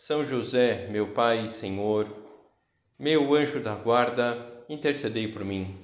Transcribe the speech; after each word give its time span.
são 0.00 0.24
José, 0.24 0.86
meu 0.92 1.08
Pai 1.08 1.46
e 1.46 1.48
Senhor, 1.48 2.06
meu 2.96 3.34
anjo 3.34 3.58
da 3.58 3.74
guarda, 3.74 4.64
intercedei 4.68 5.26
por 5.26 5.44
mim. 5.44 5.76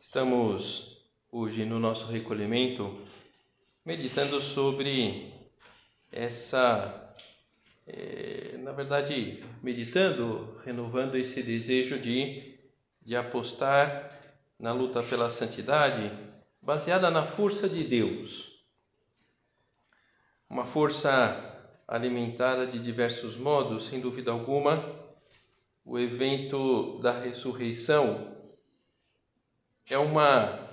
Estamos 0.00 1.06
hoje 1.30 1.66
no 1.66 1.78
nosso 1.78 2.06
recolhimento 2.06 3.02
meditando 3.84 4.40
sobre 4.40 5.30
essa 6.10 7.05
é, 7.86 8.56
na 8.58 8.72
verdade, 8.72 9.42
meditando, 9.62 10.58
renovando 10.64 11.14
esse 11.14 11.42
desejo 11.42 11.98
de, 11.98 12.58
de 13.00 13.14
apostar 13.14 14.12
na 14.58 14.72
luta 14.72 15.02
pela 15.02 15.30
santidade, 15.30 16.10
baseada 16.60 17.10
na 17.10 17.24
força 17.24 17.68
de 17.68 17.84
Deus. 17.84 18.64
Uma 20.50 20.64
força 20.64 21.54
alimentada 21.86 22.66
de 22.66 22.78
diversos 22.78 23.36
modos, 23.36 23.86
sem 23.86 24.00
dúvida 24.00 24.32
alguma, 24.32 25.06
o 25.84 25.98
evento 25.98 26.98
da 26.98 27.12
ressurreição 27.20 28.34
é 29.88 29.96
uma 29.96 30.66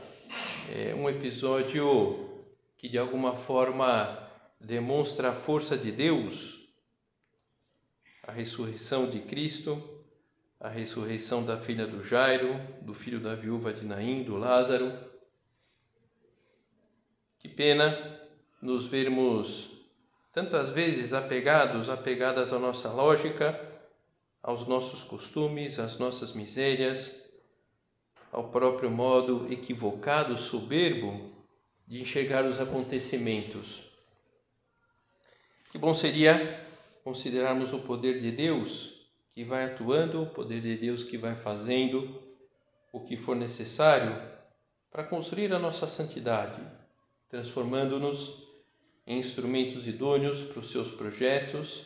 é 0.71 0.95
um 0.95 1.07
episódio 1.07 2.45
que 2.75 2.89
de 2.89 2.97
alguma 2.97 3.35
forma 3.35 4.17
demonstra 4.59 5.29
a 5.29 5.33
força 5.33 5.77
de 5.77 5.91
Deus 5.91 6.62
a 8.25 8.31
ressurreição 8.31 9.09
de 9.09 9.19
Cristo, 9.19 10.01
a 10.59 10.69
ressurreição 10.69 11.45
da 11.45 11.57
filha 11.57 11.85
do 11.85 12.03
Jairo, 12.03 12.57
do 12.81 12.93
filho 12.93 13.19
da 13.19 13.35
viúva 13.35 13.73
de 13.73 13.85
Naim, 13.85 14.23
do 14.23 14.37
Lázaro. 14.37 14.93
Que 17.37 17.49
pena 17.49 18.21
nos 18.61 18.87
vermos 18.87 19.73
tantas 20.31 20.69
vezes 20.69 21.11
apegados, 21.11 21.89
apegadas 21.89 22.53
à 22.53 22.59
nossa 22.59 22.89
lógica, 22.89 23.59
aos 24.41 24.65
nossos 24.67 25.03
costumes, 25.03 25.77
às 25.77 25.99
nossas 25.99 26.31
misérias, 26.31 27.21
ao 28.31 28.49
próprio 28.49 28.89
modo 28.89 29.51
equivocado, 29.51 30.37
soberbo 30.37 31.29
de 31.85 32.01
enxergar 32.01 32.45
os 32.45 32.59
acontecimentos. 32.59 33.83
Que 35.71 35.77
bom 35.77 35.93
seria 35.93 36.62
considerarmos 37.03 37.73
o 37.73 37.79
poder 37.79 38.19
de 38.19 38.31
Deus 38.31 39.03
que 39.33 39.43
vai 39.43 39.65
atuando, 39.65 40.21
o 40.21 40.29
poder 40.29 40.61
de 40.61 40.75
Deus 40.75 41.03
que 41.03 41.17
vai 41.17 41.35
fazendo 41.35 42.21
o 42.91 43.01
que 43.01 43.17
for 43.17 43.35
necessário 43.35 44.15
para 44.91 45.03
construir 45.03 45.51
a 45.51 45.59
nossa 45.59 45.87
santidade, 45.87 46.61
transformando-nos 47.27 48.43
em 49.07 49.19
instrumentos 49.19 49.87
idôneos 49.87 50.43
para 50.43 50.59
os 50.59 50.71
seus 50.71 50.91
projetos, 50.91 51.85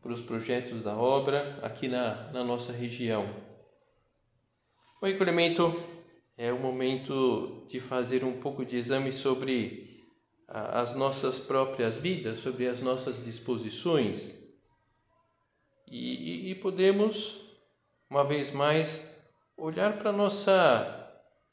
para 0.00 0.12
os 0.12 0.22
projetos 0.22 0.82
da 0.82 0.96
obra 0.96 1.60
aqui 1.62 1.86
na, 1.86 2.32
na 2.32 2.42
nossa 2.42 2.72
região. 2.72 3.28
O 5.00 5.06
recolhimento 5.06 5.72
é 6.36 6.50
o 6.52 6.58
momento 6.58 7.66
de 7.68 7.80
fazer 7.80 8.24
um 8.24 8.40
pouco 8.40 8.64
de 8.64 8.76
exame 8.76 9.12
sobre 9.12 10.02
as 10.48 10.94
nossas 10.96 11.38
próprias 11.38 11.96
vidas, 11.96 12.38
sobre 12.38 12.66
as 12.66 12.80
nossas 12.80 13.24
disposições 13.24 14.41
e, 15.94 16.50
e, 16.50 16.54
podemos, 16.54 17.38
uma 18.08 18.24
vez 18.24 18.50
mais, 18.50 19.06
olhar 19.58 19.98
para 19.98 20.08
a 20.08 20.12
nossa. 20.12 20.98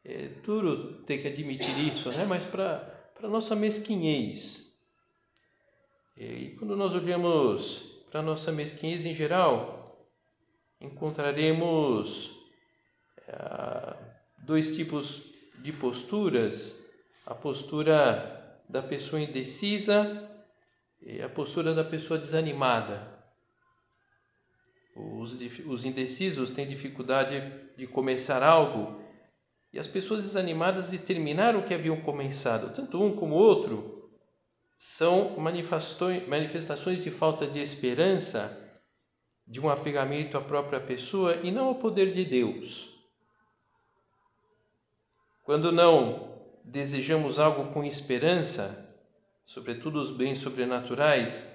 É 0.02 0.30
duro 0.44 1.04
ter 1.04 1.18
que 1.18 1.28
admitir 1.28 1.78
isso, 1.86 2.10
né? 2.10 2.26
mas 2.26 2.46
para 2.46 3.12
a 3.22 3.28
nossa 3.28 3.54
mesquinhez. 3.54 4.74
E 6.16 6.56
quando 6.58 6.74
nós 6.78 6.96
olhamos 6.96 7.80
para 8.10 8.22
a 8.22 8.24
nossa 8.24 8.50
mesquinhez 8.50 9.06
em 9.06 9.14
geral, 9.14 10.10
encontraremos 10.80 12.34
é, 13.28 13.96
dois 14.46 14.74
tipos 14.74 15.34
de 15.62 15.74
posturas: 15.74 16.80
a 17.26 17.36
postura 17.36 18.62
da 18.70 18.82
pessoa 18.82 19.22
indecisa 19.22 20.30
e 21.02 21.22
a 21.22 21.28
postura 21.28 21.74
da 21.74 21.84
pessoa 21.84 22.18
desanimada. 22.18 23.19
Os, 25.00 25.38
os 25.66 25.86
indecisos 25.86 26.50
têm 26.50 26.68
dificuldade 26.68 27.42
de 27.78 27.88
começar 27.88 28.44
algo 28.44 29.02
e 29.72 29.80
as 29.80 29.88
pessoas 29.88 30.24
desanimadas 30.24 30.92
de 30.92 30.98
terminar 30.98 31.56
o 31.56 31.64
que 31.64 31.74
haviam 31.74 32.02
começado. 32.02 32.74
Tanto 32.76 33.02
um 33.02 33.16
como 33.16 33.36
outro 33.36 34.10
são 34.78 35.38
manifestações, 35.38 36.28
manifestações 36.28 37.04
de 37.04 37.12
falta 37.12 37.48
de 37.48 37.60
esperança, 37.60 38.58
de 39.48 39.60
um 39.60 39.70
apegamento 39.70 40.38
à 40.38 40.42
própria 40.42 40.80
pessoa 40.80 41.36
e 41.44 41.52
não 41.52 41.68
ao 41.68 41.76
poder 41.76 42.12
de 42.12 42.26
Deus. 42.26 42.90
Quando 45.44 45.72
não 45.72 46.44
desejamos 46.64 47.40
algo 47.40 47.74
com 47.74 47.84
esperança, 47.84 48.96
sobretudo 49.46 50.00
os 50.00 50.16
bens 50.16 50.40
sobrenaturais, 50.40 51.52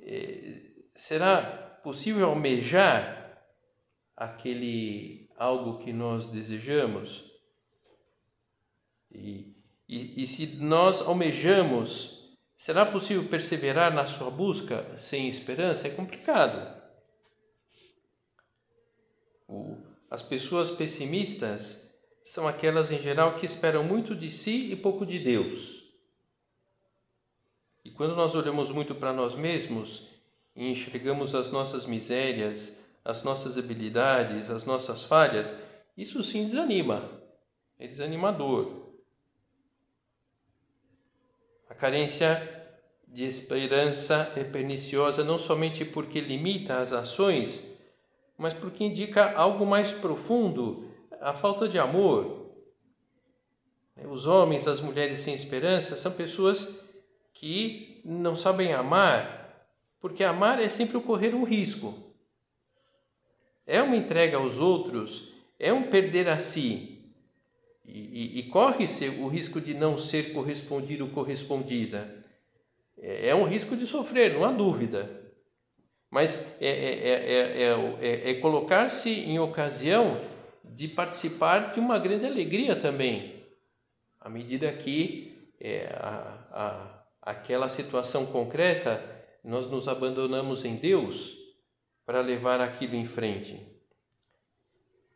eh, 0.00 0.72
será 0.96 1.61
possível 1.82 2.28
almejar 2.28 3.42
aquele 4.16 5.28
algo 5.36 5.78
que 5.78 5.92
nós 5.92 6.26
desejamos? 6.26 7.30
E, 9.10 9.56
e, 9.88 10.22
e 10.22 10.26
se 10.26 10.56
nós 10.56 11.02
almejamos, 11.02 12.36
será 12.56 12.86
possível 12.86 13.28
perseverar 13.28 13.92
na 13.92 14.06
sua 14.06 14.30
busca 14.30 14.96
sem 14.96 15.28
esperança? 15.28 15.88
É 15.88 15.90
complicado. 15.90 16.82
As 20.10 20.22
pessoas 20.22 20.70
pessimistas 20.70 21.90
são 22.24 22.46
aquelas 22.46 22.92
em 22.92 23.00
geral 23.00 23.34
que 23.38 23.46
esperam 23.46 23.82
muito 23.82 24.14
de 24.14 24.30
si 24.30 24.70
e 24.70 24.76
pouco 24.76 25.04
de 25.04 25.18
Deus. 25.18 25.82
E 27.84 27.90
quando 27.90 28.14
nós 28.14 28.34
olhamos 28.34 28.70
muito 28.70 28.94
para 28.94 29.12
nós 29.12 29.34
mesmos 29.34 30.11
e 30.54 30.70
enxergamos 30.70 31.34
as 31.34 31.50
nossas 31.50 31.86
misérias, 31.86 32.76
as 33.04 33.22
nossas 33.22 33.58
habilidades, 33.58 34.50
as 34.50 34.64
nossas 34.64 35.02
falhas, 35.02 35.54
isso 35.96 36.22
sim 36.22 36.44
desanima, 36.44 37.10
é 37.78 37.86
desanimador. 37.86 38.92
A 41.68 41.74
carência 41.74 42.62
de 43.08 43.24
esperança 43.24 44.32
é 44.36 44.44
perniciosa 44.44 45.24
não 45.24 45.38
somente 45.38 45.84
porque 45.84 46.20
limita 46.20 46.78
as 46.78 46.92
ações, 46.92 47.72
mas 48.38 48.54
porque 48.54 48.84
indica 48.84 49.32
algo 49.32 49.66
mais 49.66 49.92
profundo 49.92 50.90
a 51.20 51.32
falta 51.32 51.68
de 51.68 51.78
amor. 51.78 52.50
Os 54.08 54.26
homens, 54.26 54.66
as 54.66 54.80
mulheres 54.80 55.20
sem 55.20 55.34
esperança 55.34 55.96
são 55.96 56.12
pessoas 56.12 56.68
que 57.34 58.00
não 58.04 58.34
sabem 58.34 58.72
amar, 58.72 59.41
porque 60.02 60.24
amar 60.24 60.60
é 60.60 60.68
sempre 60.68 61.00
correr 61.00 61.32
um 61.32 61.44
risco. 61.44 61.94
É 63.64 63.80
uma 63.80 63.96
entrega 63.96 64.36
aos 64.36 64.58
outros, 64.58 65.32
é 65.60 65.72
um 65.72 65.84
perder 65.84 66.28
a 66.28 66.40
si. 66.40 66.98
E, 67.86 68.00
e, 68.00 68.38
e 68.40 68.42
corre-se 68.44 69.08
o 69.08 69.28
risco 69.28 69.60
de 69.60 69.74
não 69.74 69.96
ser 69.96 70.32
correspondido 70.32 71.04
ou 71.04 71.10
correspondida. 71.10 72.24
É, 72.98 73.28
é 73.28 73.34
um 73.34 73.44
risco 73.44 73.76
de 73.76 73.86
sofrer, 73.86 74.34
não 74.34 74.44
há 74.44 74.50
dúvida. 74.50 75.22
Mas 76.10 76.60
é, 76.60 76.68
é, 76.68 77.62
é, 78.00 78.30
é 78.30 78.34
colocar-se 78.34 79.08
em 79.08 79.38
ocasião 79.38 80.20
de 80.64 80.88
participar 80.88 81.72
de 81.72 81.78
uma 81.78 81.98
grande 81.98 82.26
alegria 82.26 82.74
também, 82.74 83.44
à 84.20 84.28
medida 84.28 84.72
que 84.72 85.48
é, 85.60 85.94
a, 85.96 86.38
a, 86.50 87.30
aquela 87.30 87.68
situação 87.68 88.26
concreta 88.26 89.11
nós 89.42 89.70
nos 89.70 89.88
abandonamos 89.88 90.64
em 90.64 90.76
Deus 90.76 91.36
para 92.04 92.20
levar 92.20 92.60
aquilo 92.60 92.94
em 92.94 93.06
frente. 93.06 93.60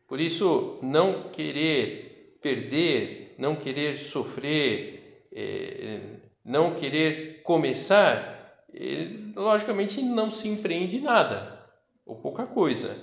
Por 0.07 0.19
isso, 0.19 0.79
não 0.81 1.29
querer 1.29 2.37
perder, 2.41 3.35
não 3.37 3.55
querer 3.55 3.97
sofrer, 3.97 5.27
é, 5.33 5.99
não 6.43 6.75
querer 6.75 7.41
começar, 7.43 8.63
é, 8.73 9.09
logicamente 9.35 10.01
não 10.01 10.31
se 10.31 10.47
empreende 10.47 10.99
nada, 10.99 11.69
ou 12.05 12.15
pouca 12.15 12.45
coisa. 12.45 12.95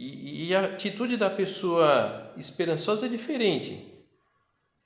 E, 0.00 0.54
a 0.54 0.64
atitude 0.64 1.16
da 1.16 1.28
pessoa 1.28 2.32
esperançosa 2.36 3.06
é 3.06 3.08
diferente. 3.08 4.06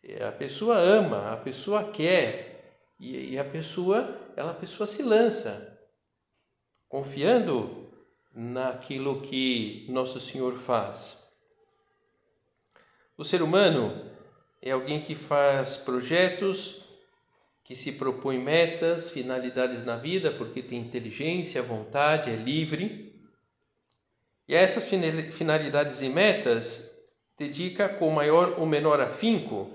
É, 0.03 0.25
a 0.25 0.33
pessoa 0.33 0.79
ama, 0.79 1.31
a 1.31 1.37
pessoa 1.37 1.85
quer, 1.85 2.53
e 2.99 3.39
a 3.39 3.45
pessoa, 3.45 4.17
ela 4.37 4.53
a 4.53 4.55
pessoa 4.55 4.87
se 4.87 5.03
lança, 5.03 5.79
confiando 6.89 7.91
naquilo 8.35 9.21
que 9.21 9.87
nosso 9.89 10.21
Senhor 10.21 10.55
faz. 10.55 11.23
O 13.17 13.25
ser 13.25 13.43
humano 13.43 14.11
é 14.61 14.71
alguém 14.71 15.03
que 15.03 15.15
faz 15.15 15.77
projetos, 15.77 16.83
que 17.65 17.77
se 17.77 17.93
propõe 17.93 18.39
metas, 18.39 19.11
finalidades 19.11 19.85
na 19.85 19.97
vida, 19.97 20.31
porque 20.31 20.63
tem 20.63 20.81
inteligência, 20.81 21.63
vontade, 21.63 22.31
é 22.31 22.37
livre. 22.37 23.21
E 24.49 24.57
a 24.57 24.61
essas 24.61 24.89
finalidades 25.33 26.03
e 26.03 26.09
metas 26.09 26.91
dedica 27.39 27.89
com 27.89 28.11
maior 28.11 28.59
ou 28.59 28.67
menor 28.67 29.01
afinco 29.01 29.71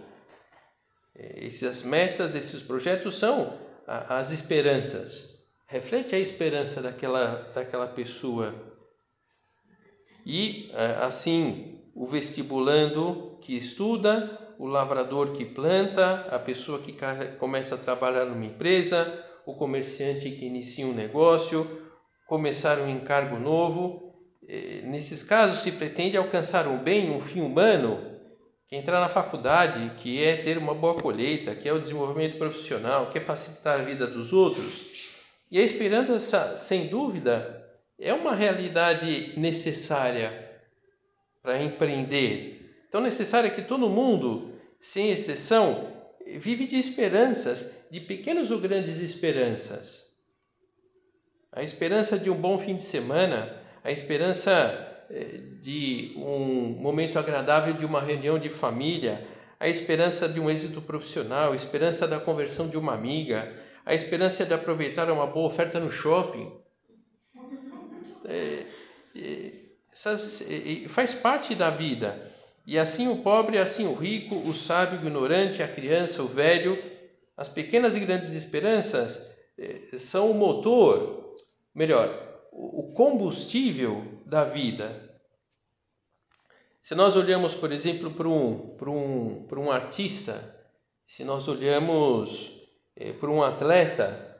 essas 1.18 1.82
metas, 1.82 2.36
esses 2.36 2.62
projetos 2.62 3.18
são 3.18 3.67
as 3.88 4.32
esperanças. 4.32 5.38
Reflete 5.66 6.16
a 6.16 6.20
esperança 6.20 6.82
daquela, 6.82 7.52
daquela 7.56 7.88
pessoa. 7.88 8.54
E 10.26 10.70
assim, 11.02 11.82
o 11.96 12.06
vestibulando 12.06 13.40
que 13.42 13.56
estuda, 13.56 14.56
o 14.60 14.66
lavrador 14.66 15.32
que 15.32 15.46
planta, 15.46 16.28
a 16.30 16.38
pessoa 16.38 16.80
que 16.80 16.96
começa 17.40 17.76
a 17.76 17.78
trabalhar 17.78 18.26
numa 18.26 18.46
empresa, 18.46 19.24
o 19.46 19.56
comerciante 19.56 20.30
que 20.32 20.46
inicia 20.46 20.86
um 20.86 20.94
negócio, 20.94 21.90
começar 22.28 22.80
um 22.80 22.90
encargo 22.90 23.40
novo. 23.40 24.14
Nesses 24.84 25.24
casos, 25.24 25.60
se 25.60 25.74
pretende 25.74 26.18
alcançar 26.18 26.68
um 26.68 26.78
bem, 26.78 27.10
um 27.10 27.20
fim 27.20 27.42
humano, 27.42 28.17
que 28.68 28.76
entrar 28.76 29.00
na 29.00 29.08
faculdade, 29.08 29.92
que 30.02 30.22
é 30.22 30.36
ter 30.36 30.58
uma 30.58 30.74
boa 30.74 31.02
colheita, 31.02 31.56
que 31.56 31.70
é 31.70 31.74
o 31.74 31.80
desenvolvimento 31.80 32.38
profissional, 32.38 33.10
que 33.10 33.18
é 33.18 33.22
facilitar 33.22 33.80
a 33.80 33.84
vida 33.84 34.06
dos 34.06 34.34
outros. 34.34 35.16
E 35.50 35.58
a 35.58 35.64
esperança, 35.64 36.58
sem 36.58 36.88
dúvida, 36.88 37.66
é 37.98 38.14
uma 38.14 38.36
realidade 38.36 39.34
necessária 39.40 40.62
para 41.42 41.64
empreender. 41.64 42.86
Tão 42.92 43.00
necessária 43.00 43.50
que 43.50 43.62
todo 43.62 43.90
mundo, 43.90 44.54
sem 44.82 45.12
exceção, 45.12 45.94
vive 46.26 46.68
de 46.68 46.78
esperanças, 46.78 47.74
de 47.90 48.02
pequenas 48.02 48.52
ou 48.52 48.60
grandes 48.60 49.00
esperanças. 49.00 50.08
A 51.54 51.64
esperança 51.64 52.20
de 52.20 52.30
um 52.30 52.36
bom 52.36 52.60
fim 52.60 52.76
de 52.76 52.84
semana, 52.84 53.62
a 53.82 53.92
esperança 53.92 54.97
de 55.62 56.14
um 56.18 56.76
momento 56.80 57.18
agradável 57.18 57.74
de 57.74 57.86
uma 57.86 58.02
reunião 58.02 58.38
de 58.38 58.50
família, 58.50 59.26
a 59.60 59.68
esperança 59.68 60.28
de 60.28 60.40
um 60.40 60.50
êxito 60.50 60.82
profissional, 60.82 61.54
a 61.54 61.56
esperança 61.56 62.08
da 62.08 62.20
conversão 62.20 62.68
de 62.68 62.78
uma 62.78 62.94
amiga, 62.94 63.52
a 63.86 63.94
esperança 63.94 64.46
de 64.46 64.54
aproveitar 64.54 65.10
uma 65.10 65.26
boa 65.26 65.48
oferta 65.48 65.80
no 65.80 65.90
shopping. 65.90 66.52
É, 68.26 68.64
é, 69.16 69.52
essas, 69.92 70.46
é, 70.50 70.88
faz 70.90 71.14
parte 71.14 71.56
da 71.56 71.70
vida. 71.70 72.32
E 72.66 72.78
assim 72.78 73.08
o 73.08 73.18
pobre, 73.18 73.58
assim 73.58 73.88
o 73.88 73.94
rico, 73.94 74.36
o 74.36 74.54
sábio, 74.54 75.00
o 75.00 75.02
ignorante, 75.02 75.64
a 75.64 75.68
criança, 75.68 76.22
o 76.22 76.28
velho, 76.28 76.78
as 77.36 77.48
pequenas 77.48 77.96
e 77.96 78.02
grandes 78.02 78.34
esperanças 78.34 79.26
são 79.98 80.30
o 80.30 80.34
motor, 80.34 81.36
melhor, 81.74 82.28
o 82.52 82.92
combustível 82.94 84.17
da 84.28 84.44
vida. 84.44 85.08
Se 86.84 86.94
nós 86.94 87.16
olhamos, 87.16 87.56
por 87.56 87.72
exemplo, 87.72 88.12
para 88.12 88.28
um, 88.28 88.76
para 88.78 88.90
um, 88.90 89.46
para 89.48 89.60
um 89.60 89.72
artista, 89.72 90.56
se 91.06 91.24
nós 91.24 91.48
olhamos 91.48 92.62
é, 92.96 93.14
para 93.14 93.30
um 93.30 93.42
atleta, 93.42 94.38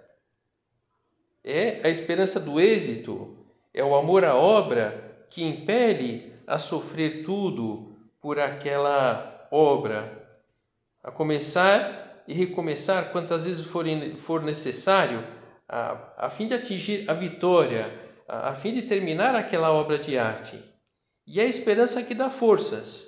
é 1.44 1.82
a 1.84 1.90
esperança 1.90 2.40
do 2.40 2.60
êxito, 2.60 3.46
é 3.74 3.84
o 3.84 3.96
amor 3.96 4.26
à 4.26 4.36
obra 4.36 5.26
que 5.30 5.44
impele 5.44 6.34
a 6.46 6.60
sofrer 6.60 7.24
tudo 7.24 7.98
por 8.22 8.40
aquela 8.40 9.48
obra, 9.52 10.28
a 11.02 11.12
começar 11.12 12.24
e 12.28 12.34
recomeçar 12.34 13.12
quantas 13.12 13.46
vezes 13.46 13.66
for, 13.66 13.86
for 14.20 14.44
necessário, 14.44 15.26
a, 15.68 16.26
a 16.26 16.30
fim 16.30 16.48
de 16.48 16.54
atingir 16.54 17.10
a 17.10 17.14
vitória 17.14 18.07
a 18.28 18.54
fim 18.54 18.74
de 18.74 18.84
terminar 18.84 19.36
aquela 19.36 19.72
obra 19.72 19.98
de 19.98 20.18
arte. 20.18 20.62
E 21.26 21.40
é 21.40 21.44
a 21.44 21.48
esperança 21.48 22.04
que 22.04 22.14
dá 22.14 22.30
forças, 22.30 23.08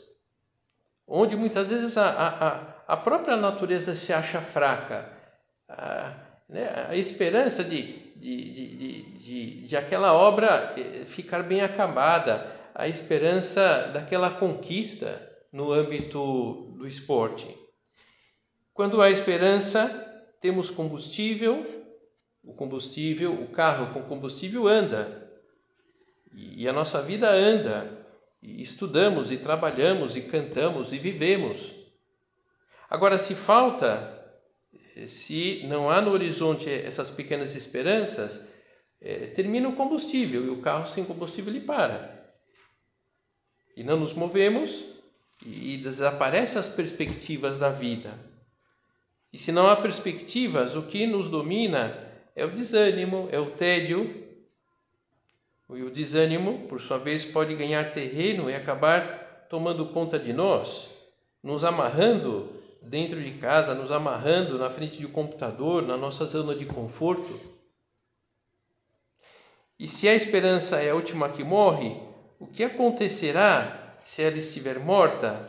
onde 1.08 1.36
muitas 1.36 1.70
vezes 1.70 1.98
a, 1.98 2.10
a, 2.10 2.94
a 2.94 2.98
própria 2.98 3.38
natureza 3.38 3.96
se 3.96 4.14
acha 4.14 4.42
fraca. 4.42 5.12
A, 5.68 6.16
né, 6.48 6.88
a 6.90 6.96
esperança 6.96 7.64
de, 7.64 8.14
de, 8.16 8.52
de, 8.52 9.02
de, 9.18 9.68
de 9.68 9.78
aquela 9.78 10.14
obra 10.14 10.74
eh, 10.76 11.06
ficar 11.06 11.44
bem 11.44 11.62
acabada, 11.62 12.52
a 12.74 12.88
esperança 12.88 13.92
daquela 13.94 14.32
conquista 14.32 15.30
no 15.52 15.72
âmbito 15.72 16.74
do 16.78 16.88
esporte. 16.88 17.48
Quando 18.74 19.02
há 19.02 19.12
esperança, 19.12 19.88
temos 20.42 20.72
combustível 20.72 21.66
o 22.50 22.54
combustível, 22.54 23.34
o 23.34 23.48
carro 23.48 23.94
com 23.94 24.02
combustível 24.04 24.68
anda. 24.68 25.30
E 26.34 26.68
a 26.68 26.74
nossa 26.74 27.02
vida 27.02 27.30
anda. 27.30 28.08
E 28.42 28.62
estudamos 28.62 29.32
e 29.32 29.38
trabalhamos 29.38 30.16
e 30.16 30.22
cantamos 30.22 30.92
e 30.92 30.98
vivemos. 30.98 31.72
Agora, 32.90 33.18
se 33.18 33.36
falta, 33.36 34.18
se 35.08 35.64
não 35.68 35.90
há 35.90 36.02
no 36.02 36.12
horizonte 36.12 36.70
essas 36.70 37.12
pequenas 37.12 37.56
esperanças, 37.56 38.48
é, 39.00 39.28
termina 39.28 39.70
o 39.70 39.76
combustível 39.76 40.46
e 40.46 40.50
o 40.50 40.62
carro 40.62 40.88
sem 40.88 41.06
combustível 41.06 41.54
ele 41.54 41.66
para. 41.66 42.34
E 43.76 43.84
não 43.84 44.00
nos 44.00 44.14
movemos 44.14 44.96
e 45.46 45.78
desaparecem 45.78 46.60
as 46.60 46.68
perspectivas 46.68 47.60
da 47.60 47.70
vida. 47.70 48.18
E 49.32 49.38
se 49.38 49.52
não 49.52 49.68
há 49.68 49.76
perspectivas, 49.76 50.76
o 50.76 50.84
que 50.84 51.06
nos 51.06 51.30
domina 51.30 52.09
é 52.40 52.46
o 52.46 52.52
desânimo, 52.52 53.28
é 53.32 53.40
o 53.40 53.52
tédio. 53.52 54.28
E 55.70 55.84
o 55.84 55.92
desânimo, 55.92 56.68
por 56.68 56.82
sua 56.82 56.98
vez, 56.98 57.26
pode 57.26 57.56
ganhar 57.56 57.92
terreno 57.92 58.50
e 58.50 58.56
acabar 58.56 59.48
tomando 59.50 59.88
conta 59.88 60.18
de 60.18 60.34
nós, 60.34 60.90
nos 61.44 61.64
amarrando 61.64 62.50
dentro 62.82 63.22
de 63.22 63.32
casa, 63.32 63.76
nos 63.76 63.92
amarrando 63.92 64.58
na 64.58 64.70
frente 64.70 64.98
de 64.98 65.06
um 65.06 65.12
computador, 65.12 65.84
na 65.84 65.98
nossa 65.98 66.26
zona 66.26 66.56
de 66.56 66.66
conforto. 66.66 67.60
E 69.78 69.88
se 69.88 70.08
a 70.08 70.16
esperança 70.16 70.82
é 70.82 70.90
a 70.90 70.96
última 70.96 71.30
que 71.30 71.44
morre, 71.44 71.96
o 72.40 72.48
que 72.48 72.64
acontecerá 72.64 73.98
se 74.04 74.24
ela 74.24 74.38
estiver 74.38 74.80
morta? 74.80 75.48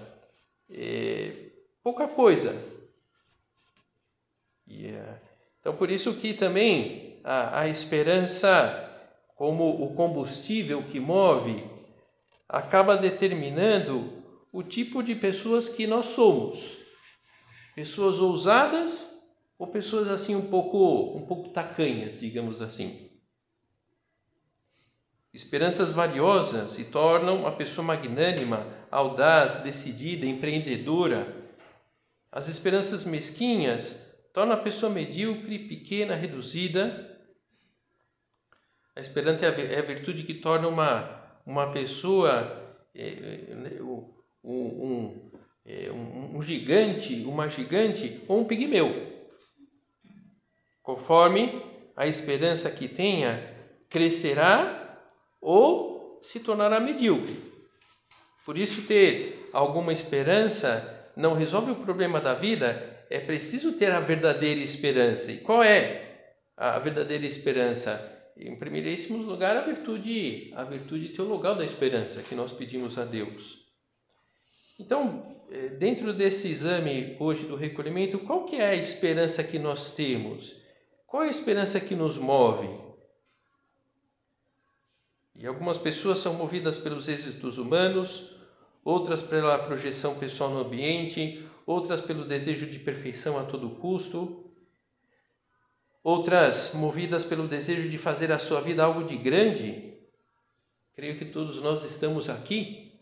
É 0.70 1.32
pouca 1.82 2.06
coisa. 2.06 2.54
Yeah. 4.68 5.29
Então, 5.60 5.76
por 5.76 5.90
isso 5.90 6.14
que 6.14 6.32
também 6.32 7.20
a, 7.22 7.60
a 7.60 7.68
esperança, 7.68 8.88
como 9.36 9.82
o 9.82 9.94
combustível 9.94 10.82
que 10.84 10.98
move, 10.98 11.62
acaba 12.48 12.96
determinando 12.96 14.20
o 14.52 14.62
tipo 14.62 15.02
de 15.02 15.14
pessoas 15.14 15.68
que 15.68 15.86
nós 15.86 16.06
somos. 16.06 16.78
Pessoas 17.74 18.18
ousadas 18.18 19.20
ou 19.58 19.66
pessoas 19.66 20.08
assim 20.08 20.34
um 20.34 20.48
pouco 20.48 21.16
um 21.16 21.24
pouco 21.26 21.50
tacanhas, 21.50 22.18
digamos 22.18 22.60
assim. 22.60 23.10
Esperanças 25.32 25.92
valiosas 25.92 26.72
se 26.72 26.84
tornam 26.84 27.36
uma 27.36 27.52
pessoa 27.52 27.86
magnânima, 27.86 28.66
audaz, 28.90 29.62
decidida, 29.62 30.26
empreendedora. 30.26 31.36
As 32.32 32.48
esperanças 32.48 33.04
mesquinhas 33.04 34.09
torna 34.32 34.54
a 34.54 34.58
pessoa 34.58 34.92
medíocre, 34.92 35.58
pequena, 35.58 36.14
reduzida. 36.14 37.18
A 38.94 39.00
esperança 39.00 39.46
é 39.46 39.78
a 39.78 39.82
virtude 39.82 40.24
que 40.24 40.34
torna 40.34 40.68
uma, 40.68 41.40
uma 41.46 41.72
pessoa 41.72 42.76
é, 42.94 43.46
é, 43.78 43.82
um, 43.82 44.10
um, 44.44 45.30
é, 45.64 45.90
um 45.90 46.42
gigante, 46.42 47.22
uma 47.26 47.48
gigante 47.48 48.22
ou 48.26 48.40
um 48.40 48.44
pigmeu, 48.44 48.88
conforme 50.82 51.62
a 51.96 52.06
esperança 52.06 52.70
que 52.70 52.88
tenha 52.88 53.58
crescerá 53.88 54.98
ou 55.40 56.20
se 56.22 56.40
tornará 56.40 56.80
medíocre. 56.80 57.50
Por 58.44 58.56
isso, 58.58 58.86
ter 58.86 59.48
alguma 59.52 59.92
esperança 59.92 61.12
não 61.16 61.34
resolve 61.34 61.72
o 61.72 61.76
problema 61.76 62.20
da 62.20 62.34
vida, 62.34 62.99
é 63.10 63.18
preciso 63.18 63.72
ter 63.72 63.90
a 63.90 63.98
verdadeira 63.98 64.60
esperança. 64.60 65.32
E 65.32 65.38
qual 65.38 65.64
é 65.64 66.36
a 66.56 66.78
verdadeira 66.78 67.26
esperança? 67.26 68.18
Em 68.36 68.56
primeiríssimo 68.56 69.18
lugar, 69.18 69.56
a 69.56 69.62
virtude, 69.62 70.52
a 70.54 70.62
virtude 70.62 71.08
teologal 71.08 71.56
da 71.56 71.64
esperança 71.64 72.22
que 72.22 72.36
nós 72.36 72.52
pedimos 72.52 72.96
a 72.96 73.04
Deus. 73.04 73.66
Então, 74.78 75.44
eh, 75.50 75.70
dentro 75.70 76.14
desse 76.14 76.48
exame 76.48 77.16
hoje 77.18 77.44
do 77.46 77.56
recolhimento, 77.56 78.20
qual 78.20 78.44
que 78.44 78.56
é 78.56 78.68
a 78.68 78.76
esperança 78.76 79.42
que 79.42 79.58
nós 79.58 79.94
temos? 79.94 80.54
Qual 81.06 81.24
é 81.24 81.26
a 81.26 81.30
esperança 81.30 81.80
que 81.80 81.96
nos 81.96 82.16
move? 82.16 82.68
E 85.34 85.46
algumas 85.46 85.76
pessoas 85.76 86.18
são 86.18 86.34
movidas 86.34 86.78
pelos 86.78 87.08
êxitos 87.08 87.58
humanos, 87.58 88.36
outras 88.84 89.20
pela 89.20 89.58
projeção 89.58 90.14
pessoal 90.14 90.50
no 90.50 90.60
ambiente, 90.60 91.44
outras 91.70 92.00
pelo 92.00 92.24
desejo 92.24 92.66
de 92.66 92.78
perfeição 92.80 93.38
a 93.38 93.44
todo 93.44 93.70
custo, 93.76 94.44
outras 96.02 96.74
movidas 96.74 97.24
pelo 97.24 97.46
desejo 97.46 97.88
de 97.88 97.96
fazer 97.96 98.32
a 98.32 98.38
sua 98.38 98.60
vida 98.60 98.82
algo 98.82 99.04
de 99.04 99.16
grande. 99.16 99.94
Creio 100.94 101.16
que 101.16 101.24
todos 101.24 101.62
nós 101.62 101.84
estamos 101.84 102.28
aqui, 102.28 102.98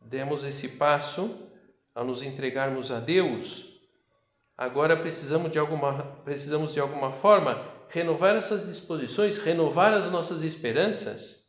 demos 0.00 0.42
esse 0.44 0.70
passo 0.70 1.46
ao 1.94 2.04
nos 2.04 2.22
entregarmos 2.22 2.90
a 2.90 3.00
Deus. 3.00 3.80
Agora 4.56 4.96
precisamos 4.96 5.52
de 5.52 5.58
alguma, 5.58 6.02
precisamos 6.24 6.72
de 6.72 6.80
alguma 6.80 7.12
forma 7.12 7.62
renovar 7.90 8.34
essas 8.34 8.66
disposições, 8.66 9.38
renovar 9.38 9.92
as 9.92 10.10
nossas 10.10 10.42
esperanças. 10.42 11.46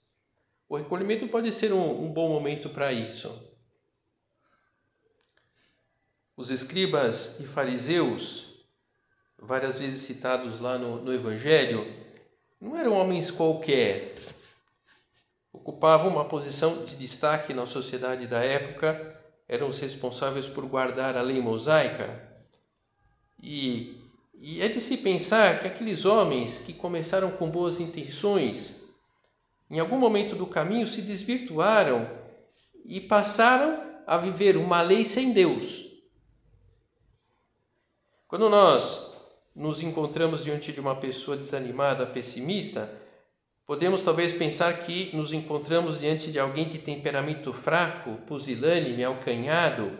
O 0.68 0.76
recolhimento 0.76 1.28
pode 1.30 1.52
ser 1.54 1.72
um, 1.74 2.04
um 2.04 2.14
bom 2.14 2.30
momento 2.30 2.70
para 2.70 2.92
isso. 2.92 3.49
Os 6.40 6.50
escribas 6.52 7.38
e 7.42 7.44
fariseus 7.44 8.46
várias 9.38 9.78
vezes 9.78 10.04
citados 10.04 10.62
lá 10.62 10.78
no, 10.78 11.02
no 11.02 11.14
Evangelho, 11.14 11.86
não 12.62 12.78
eram 12.78 12.94
homens 12.94 13.30
qualquer. 13.30 14.16
Ocupavam 15.52 16.08
uma 16.10 16.24
posição 16.24 16.86
de 16.86 16.96
destaque 16.96 17.54
na 17.54 17.66
sociedade 17.66 18.26
da 18.26 18.42
época, 18.42 19.20
eram 19.50 19.68
os 19.68 19.80
responsáveis 19.80 20.48
por 20.48 20.66
guardar 20.66 21.18
a 21.18 21.22
lei 21.22 21.42
mosaica. 21.42 22.26
E, 23.44 24.02
e 24.40 24.62
é 24.62 24.70
de 24.70 24.80
se 24.80 24.96
pensar 24.96 25.60
que 25.60 25.68
aqueles 25.68 26.06
homens 26.06 26.60
que 26.60 26.72
começaram 26.72 27.32
com 27.32 27.50
boas 27.50 27.82
intenções, 27.82 28.82
em 29.70 29.78
algum 29.78 29.98
momento 29.98 30.38
do 30.38 30.48
caminho 30.48 30.88
se 30.88 31.02
desvirtuaram 31.02 32.10
e 32.86 33.02
passaram 33.02 34.02
a 34.08 34.16
viver 34.16 34.56
uma 34.56 34.82
lei 34.82 35.04
sem 35.04 35.34
Deus. 35.34 35.89
Quando 38.30 38.48
nós 38.48 39.12
nos 39.56 39.82
encontramos 39.82 40.44
diante 40.44 40.72
de 40.72 40.80
uma 40.80 40.96
pessoa 40.96 41.36
desanimada, 41.36 42.06
pessimista, 42.06 42.88
podemos 43.66 44.04
talvez 44.04 44.32
pensar 44.32 44.86
que 44.86 45.10
nos 45.16 45.34
encontramos 45.34 46.00
diante 46.00 46.32
de 46.32 46.38
alguém 46.38 46.68
de 46.68 46.78
temperamento 46.78 47.52
fraco, 47.52 48.18
pusilânime, 48.28 49.04
alcanhado, 49.04 49.98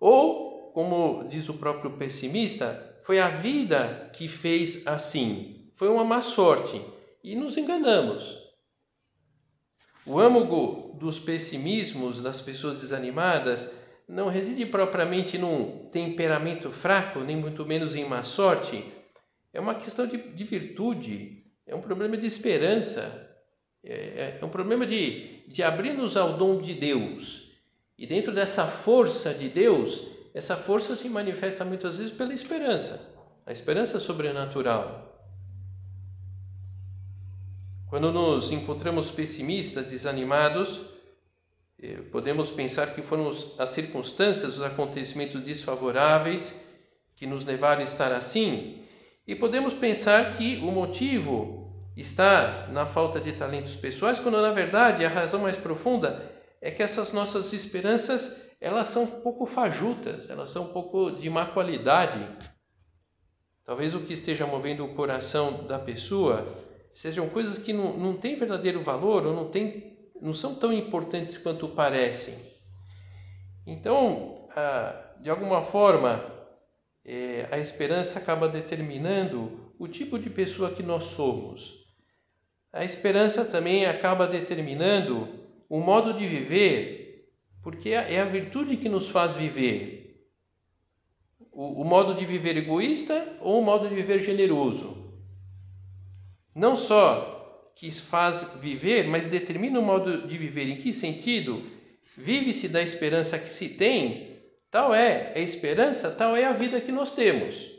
ou, 0.00 0.72
como 0.72 1.28
diz 1.28 1.46
o 1.50 1.58
próprio 1.58 1.90
pessimista, 1.90 2.98
foi 3.02 3.20
a 3.20 3.28
vida 3.28 4.10
que 4.14 4.26
fez 4.26 4.86
assim, 4.86 5.70
foi 5.76 5.90
uma 5.90 6.04
má 6.04 6.22
sorte. 6.22 6.80
E 7.22 7.36
nos 7.36 7.58
enganamos. 7.58 8.38
O 10.06 10.18
âmago 10.18 10.96
dos 10.98 11.18
pessimismos 11.18 12.22
das 12.22 12.40
pessoas 12.40 12.80
desanimadas 12.80 13.70
não 14.10 14.28
reside 14.28 14.66
propriamente 14.66 15.38
num 15.38 15.88
temperamento 15.92 16.70
fraco, 16.70 17.20
nem 17.20 17.36
muito 17.36 17.64
menos 17.64 17.94
em 17.94 18.04
má 18.04 18.24
sorte. 18.24 18.84
É 19.52 19.60
uma 19.60 19.76
questão 19.76 20.04
de, 20.04 20.16
de 20.16 20.44
virtude, 20.44 21.44
é 21.64 21.76
um 21.76 21.80
problema 21.80 22.16
de 22.16 22.26
esperança, 22.26 23.30
é, 23.84 23.92
é, 23.92 24.38
é 24.40 24.44
um 24.44 24.48
problema 24.48 24.84
de, 24.84 25.48
de 25.48 25.62
abrir-nos 25.62 26.16
ao 26.16 26.36
dom 26.36 26.60
de 26.60 26.74
Deus. 26.74 27.52
E 27.96 28.04
dentro 28.04 28.32
dessa 28.32 28.66
força 28.66 29.32
de 29.32 29.48
Deus, 29.48 30.08
essa 30.34 30.56
força 30.56 30.96
se 30.96 31.08
manifesta 31.08 31.64
muitas 31.64 31.96
vezes 31.96 32.12
pela 32.12 32.34
esperança, 32.34 33.00
a 33.46 33.52
esperança 33.52 34.00
sobrenatural. 34.00 35.06
Quando 37.88 38.10
nos 38.10 38.50
encontramos 38.50 39.10
pessimistas, 39.12 39.86
desanimados, 39.86 40.80
podemos 42.12 42.50
pensar 42.50 42.94
que 42.94 43.02
foram 43.02 43.30
as 43.58 43.70
circunstâncias, 43.70 44.56
os 44.56 44.62
acontecimentos 44.62 45.42
desfavoráveis 45.42 46.60
que 47.16 47.26
nos 47.26 47.44
levaram 47.44 47.80
a 47.80 47.84
estar 47.84 48.12
assim, 48.12 48.82
e 49.26 49.34
podemos 49.34 49.74
pensar 49.74 50.36
que 50.36 50.56
o 50.56 50.70
motivo 50.70 51.72
está 51.96 52.66
na 52.68 52.86
falta 52.86 53.20
de 53.20 53.32
talentos 53.32 53.76
pessoais, 53.76 54.18
quando 54.18 54.40
na 54.40 54.52
verdade 54.52 55.04
a 55.04 55.08
razão 55.08 55.40
mais 55.40 55.56
profunda 55.56 56.30
é 56.60 56.70
que 56.70 56.82
essas 56.82 57.12
nossas 57.12 57.52
esperanças 57.52 58.40
elas 58.60 58.88
são 58.88 59.04
um 59.04 59.20
pouco 59.22 59.46
fajutas, 59.46 60.28
elas 60.28 60.50
são 60.50 60.64
um 60.64 60.72
pouco 60.72 61.12
de 61.12 61.30
má 61.30 61.46
qualidade. 61.46 62.18
Talvez 63.64 63.94
o 63.94 64.00
que 64.00 64.12
esteja 64.12 64.46
movendo 64.46 64.84
o 64.84 64.94
coração 64.94 65.66
da 65.66 65.78
pessoa 65.78 66.46
sejam 66.92 67.28
coisas 67.28 67.56
que 67.56 67.72
não, 67.72 67.96
não 67.96 68.16
têm 68.16 68.36
verdadeiro 68.36 68.82
valor 68.82 69.26
ou 69.26 69.34
não 69.34 69.48
têm 69.48 69.99
não 70.20 70.34
são 70.34 70.54
tão 70.54 70.72
importantes 70.72 71.38
quanto 71.38 71.68
parecem. 71.68 72.34
Então, 73.66 74.48
de 75.20 75.30
alguma 75.30 75.62
forma, 75.62 76.24
é, 77.04 77.48
a 77.50 77.58
esperança 77.58 78.18
acaba 78.18 78.48
determinando 78.48 79.72
o 79.78 79.88
tipo 79.88 80.18
de 80.18 80.28
pessoa 80.28 80.70
que 80.70 80.82
nós 80.82 81.04
somos. 81.04 81.86
A 82.72 82.84
esperança 82.84 83.44
também 83.44 83.86
acaba 83.86 84.26
determinando 84.26 85.28
o 85.68 85.80
modo 85.80 86.12
de 86.12 86.26
viver, 86.26 87.28
porque 87.62 87.90
é 87.90 88.20
a 88.20 88.24
virtude 88.24 88.76
que 88.76 88.88
nos 88.88 89.08
faz 89.08 89.34
viver. 89.34 90.26
O, 91.50 91.82
o 91.82 91.84
modo 91.84 92.14
de 92.14 92.24
viver 92.24 92.56
egoísta 92.56 93.36
ou 93.40 93.60
o 93.60 93.64
modo 93.64 93.88
de 93.88 93.94
viver 93.94 94.20
generoso. 94.20 95.14
Não 96.54 96.76
só 96.76 97.39
que 97.80 97.90
faz 97.90 98.58
viver, 98.60 99.06
mas 99.06 99.26
determina 99.26 99.80
o 99.80 99.82
modo 99.82 100.28
de 100.28 100.36
viver. 100.36 100.68
Em 100.68 100.76
que 100.76 100.92
sentido? 100.92 101.64
Vive-se 102.14 102.68
da 102.68 102.82
esperança 102.82 103.38
que 103.38 103.50
se 103.50 103.70
tem, 103.70 104.38
tal 104.70 104.94
é 104.94 105.32
a 105.34 105.38
esperança, 105.38 106.10
tal 106.10 106.36
é 106.36 106.44
a 106.44 106.52
vida 106.52 106.78
que 106.78 106.92
nós 106.92 107.14
temos. 107.14 107.70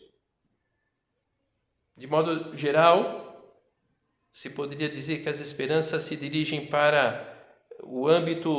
De 1.95 2.07
modo 2.07 2.57
geral, 2.57 3.61
se 4.31 4.49
poderia 4.49 4.89
dizer 4.89 5.21
que 5.21 5.29
as 5.29 5.39
esperanças 5.39 6.01
se 6.01 6.15
dirigem 6.15 6.65
para 6.65 7.53
o 7.83 8.07
âmbito, 8.07 8.49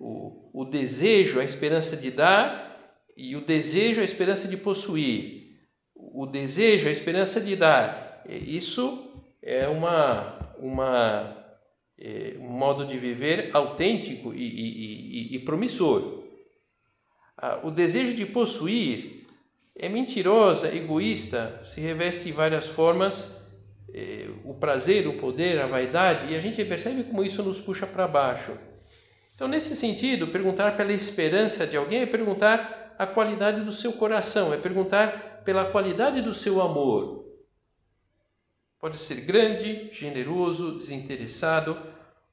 o, 0.00 0.50
o 0.54 0.64
desejo, 0.64 1.38
a 1.38 1.44
esperança 1.44 1.98
de 1.98 2.10
dar, 2.10 3.04
e 3.14 3.36
o 3.36 3.42
desejo, 3.42 4.00
a 4.00 4.04
esperança 4.04 4.48
de 4.48 4.56
possuir. 4.56 5.60
O 5.94 6.24
desejo, 6.24 6.88
a 6.88 6.90
esperança 6.90 7.42
de 7.42 7.56
dar. 7.56 8.24
Isso 8.26 9.22
é 9.42 9.68
uma 9.68 10.37
uma, 10.60 11.36
é, 11.98 12.36
um 12.38 12.48
modo 12.48 12.86
de 12.86 12.98
viver 12.98 13.50
autêntico 13.52 14.34
e, 14.34 14.42
e, 14.42 15.32
e, 15.32 15.36
e 15.36 15.38
promissor. 15.40 16.24
Ah, 17.36 17.60
o 17.62 17.70
desejo 17.70 18.14
de 18.14 18.26
possuir 18.26 19.26
é 19.76 19.88
mentirosa, 19.88 20.74
egoísta, 20.74 21.62
se 21.64 21.80
reveste 21.80 22.24
de 22.24 22.32
várias 22.32 22.66
formas 22.66 23.38
é, 23.94 24.28
o 24.44 24.54
prazer, 24.54 25.06
o 25.06 25.14
poder, 25.14 25.60
a 25.60 25.66
vaidade, 25.66 26.32
e 26.32 26.36
a 26.36 26.40
gente 26.40 26.64
percebe 26.64 27.04
como 27.04 27.22
isso 27.22 27.42
nos 27.42 27.60
puxa 27.60 27.86
para 27.86 28.08
baixo. 28.08 28.52
Então, 29.34 29.46
nesse 29.46 29.76
sentido, 29.76 30.26
perguntar 30.26 30.76
pela 30.76 30.92
esperança 30.92 31.66
de 31.66 31.76
alguém 31.76 32.00
é 32.00 32.06
perguntar 32.06 32.96
a 32.98 33.06
qualidade 33.06 33.64
do 33.64 33.70
seu 33.70 33.92
coração, 33.92 34.52
é 34.52 34.56
perguntar 34.56 35.42
pela 35.44 35.66
qualidade 35.66 36.20
do 36.20 36.34
seu 36.34 36.60
amor. 36.60 37.24
Pode 38.78 38.96
ser 38.98 39.22
grande, 39.22 39.92
generoso, 39.92 40.78
desinteressado, 40.78 41.76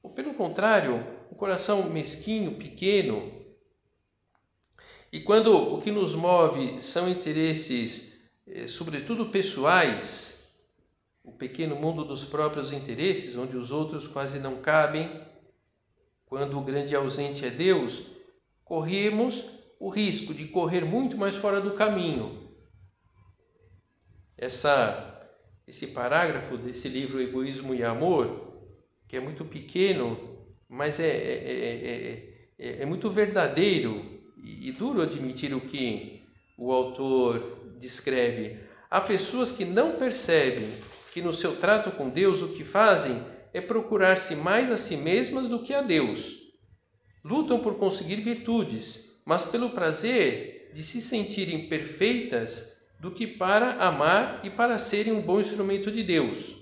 ou 0.02 0.10
pelo 0.10 0.34
contrário, 0.34 1.04
um 1.30 1.34
coração 1.34 1.90
mesquinho, 1.90 2.56
pequeno. 2.56 3.32
E 5.12 5.20
quando 5.20 5.56
o 5.56 5.80
que 5.80 5.90
nos 5.90 6.14
move 6.14 6.80
são 6.80 7.08
interesses, 7.08 8.30
eh, 8.46 8.68
sobretudo 8.68 9.26
pessoais, 9.26 10.36
o 11.24 11.32
pequeno 11.32 11.74
mundo 11.74 12.04
dos 12.04 12.24
próprios 12.24 12.72
interesses, 12.72 13.36
onde 13.36 13.56
os 13.56 13.72
outros 13.72 14.06
quase 14.06 14.38
não 14.38 14.58
cabem, 14.58 15.10
quando 16.24 16.56
o 16.56 16.62
grande 16.62 16.94
ausente 16.94 17.44
é 17.44 17.50
Deus, 17.50 18.06
corremos 18.64 19.50
o 19.80 19.88
risco 19.88 20.32
de 20.32 20.46
correr 20.46 20.84
muito 20.84 21.16
mais 21.16 21.34
fora 21.34 21.60
do 21.60 21.72
caminho. 21.72 22.54
Essa 24.38 25.15
esse 25.66 25.88
parágrafo 25.88 26.56
desse 26.56 26.88
livro 26.88 27.20
Egoísmo 27.20 27.74
e 27.74 27.82
Amor, 27.82 28.62
que 29.08 29.16
é 29.16 29.20
muito 29.20 29.44
pequeno, 29.44 30.38
mas 30.68 31.00
é, 31.00 31.08
é, 31.08 32.32
é, 32.58 32.82
é 32.82 32.86
muito 32.86 33.10
verdadeiro 33.10 34.22
e, 34.42 34.68
e 34.68 34.72
duro 34.72 35.02
admitir 35.02 35.52
o 35.54 35.60
que 35.60 36.22
o 36.56 36.72
autor 36.72 37.74
descreve. 37.78 38.58
Há 38.88 39.00
pessoas 39.00 39.50
que 39.50 39.64
não 39.64 39.92
percebem 39.92 40.68
que 41.12 41.20
no 41.20 41.34
seu 41.34 41.56
trato 41.56 41.90
com 41.92 42.08
Deus 42.08 42.42
o 42.42 42.48
que 42.54 42.64
fazem 42.64 43.20
é 43.52 43.60
procurar-se 43.60 44.36
mais 44.36 44.70
a 44.70 44.76
si 44.76 44.96
mesmas 44.96 45.48
do 45.48 45.62
que 45.62 45.74
a 45.74 45.82
Deus. 45.82 46.36
Lutam 47.24 47.58
por 47.58 47.76
conseguir 47.76 48.16
virtudes, 48.16 49.20
mas 49.24 49.42
pelo 49.42 49.70
prazer 49.70 50.70
de 50.72 50.82
se 50.82 51.00
sentirem 51.00 51.68
perfeitas 51.68 52.75
do 52.98 53.10
que 53.10 53.26
para 53.26 53.74
amar 53.74 54.40
e 54.42 54.50
para 54.50 54.78
serem 54.78 55.12
um 55.12 55.20
bom 55.20 55.40
instrumento 55.40 55.90
de 55.90 56.02
Deus. 56.02 56.56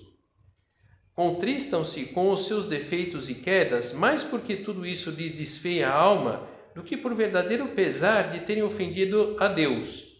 Contristam-se 1.13 2.07
com 2.07 2.29
os 2.29 2.45
seus 2.45 2.67
defeitos 2.67 3.29
e 3.29 3.35
quedas, 3.35 3.93
mais 3.93 4.23
porque 4.23 4.57
tudo 4.57 4.85
isso 4.85 5.09
lhes 5.11 5.33
desfeia 5.33 5.89
a 5.89 5.95
alma, 5.95 6.47
do 6.75 6.83
que 6.83 6.97
por 6.97 7.15
verdadeiro 7.15 7.69
pesar 7.69 8.33
de 8.33 8.41
terem 8.41 8.63
ofendido 8.63 9.37
a 9.39 9.47
Deus. 9.47 10.13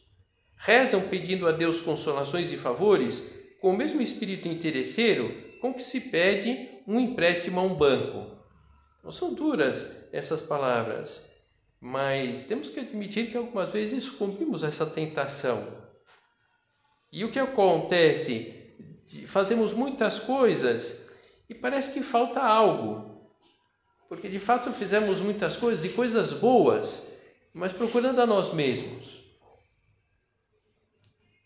Rezam 0.56 1.02
pedindo 1.10 1.48
a 1.48 1.52
Deus 1.52 1.82
consolações 1.82 2.52
e 2.52 2.56
favores, 2.56 3.34
com 3.60 3.72
o 3.72 3.78
mesmo 3.78 4.02
espírito 4.02 4.48
interesseiro 4.48 5.44
com 5.60 5.74
que 5.74 5.84
se 5.84 6.00
pede 6.00 6.70
um 6.88 7.00
empréstimo 7.00 7.60
a 7.60 7.64
um 7.64 7.74
banco. 7.74 8.38
Não 9.04 9.12
são 9.12 9.34
duras 9.34 9.90
essas 10.14 10.42
palavras, 10.42 11.22
mas 11.82 12.46
temos 12.46 12.70
que 12.70 12.80
admitir 12.80 13.30
que 13.30 13.38
algumas 13.38 13.70
vezes 13.70 14.10
cumprimos 14.10 14.64
essa 14.64 14.86
tentação. 14.86 15.85
E 17.12 17.24
o 17.24 17.32
que 17.32 17.40
acontece? 17.40 18.54
Fazemos 19.28 19.74
muitas 19.74 20.20
coisas 20.20 21.10
e 21.50 21.54
parece 21.54 21.94
que 21.94 22.02
falta 22.02 22.42
algo. 22.42 23.30
Porque 24.10 24.30
de 24.30 24.40
fato 24.40 24.72
fizemos 24.72 25.20
muitas 25.20 25.56
coisas 25.56 25.84
e 25.86 25.90
coisas 25.90 26.34
boas, 26.34 27.08
mas 27.54 27.72
procurando 27.72 28.22
a 28.22 28.26
nós 28.26 28.54
mesmos. 28.54 29.24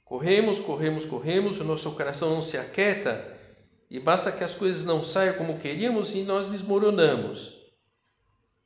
Corremos, 0.04 0.60
corremos, 0.60 1.06
corremos, 1.06 1.60
o 1.60 1.64
nosso 1.64 1.92
coração 1.92 2.32
não 2.32 2.42
se 2.42 2.58
aquieta 2.58 3.38
e 3.90 4.00
basta 4.00 4.32
que 4.32 4.44
as 4.44 4.54
coisas 4.54 4.84
não 4.84 5.04
saiam 5.04 5.36
como 5.36 5.60
queríamos 5.60 6.14
e 6.16 6.24
nós 6.24 6.48
desmoronamos. 6.48 7.60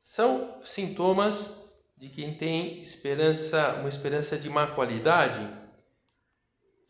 São 0.01 0.59
sintomas 0.63 1.61
de 1.97 2.09
quem 2.09 2.33
tem 2.33 2.81
esperança, 2.81 3.77
uma 3.79 3.89
esperança 3.89 4.37
de 4.37 4.49
má 4.49 4.67
qualidade 4.67 5.62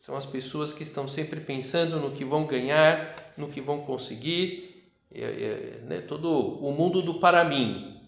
são 0.04 0.14
as 0.18 0.26
pessoas 0.26 0.74
que 0.74 0.82
estão 0.82 1.08
sempre 1.08 1.40
pensando 1.40 1.98
no 1.98 2.10
que 2.10 2.26
vão 2.26 2.44
ganhar, 2.44 3.32
no 3.38 3.48
que 3.48 3.58
vão 3.58 3.80
conseguir, 3.80 4.92
é, 5.10 5.22
é, 5.22 5.80
né, 5.82 6.00
todo 6.02 6.28
o 6.30 6.70
mundo 6.72 7.00
do 7.00 7.20
para 7.20 7.42
mim. 7.42 8.06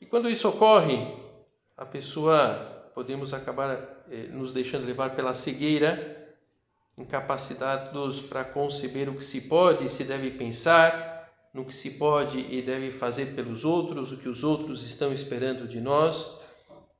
E 0.00 0.06
quando 0.06 0.28
isso 0.28 0.48
ocorre, 0.48 0.98
a 1.76 1.86
pessoa 1.86 2.90
podemos 2.96 3.32
acabar 3.32 4.04
é, 4.10 4.22
nos 4.32 4.52
deixando 4.52 4.84
levar 4.84 5.14
pela 5.14 5.34
cegueira, 5.34 6.34
incapacitados 6.98 8.18
para 8.22 8.42
conceber 8.42 9.08
o 9.08 9.14
que 9.14 9.24
se 9.24 9.42
pode 9.42 9.84
e 9.84 9.88
se 9.88 10.02
deve 10.02 10.32
pensar, 10.32 11.30
no 11.54 11.64
que 11.64 11.72
se 11.72 11.92
pode 11.92 12.40
e 12.40 12.60
deve 12.60 12.90
fazer 12.90 13.36
pelos 13.36 13.64
outros, 13.64 14.10
o 14.10 14.18
que 14.18 14.28
os 14.28 14.42
outros 14.42 14.82
estão 14.82 15.12
esperando 15.12 15.68
de 15.68 15.80
nós. 15.80 16.40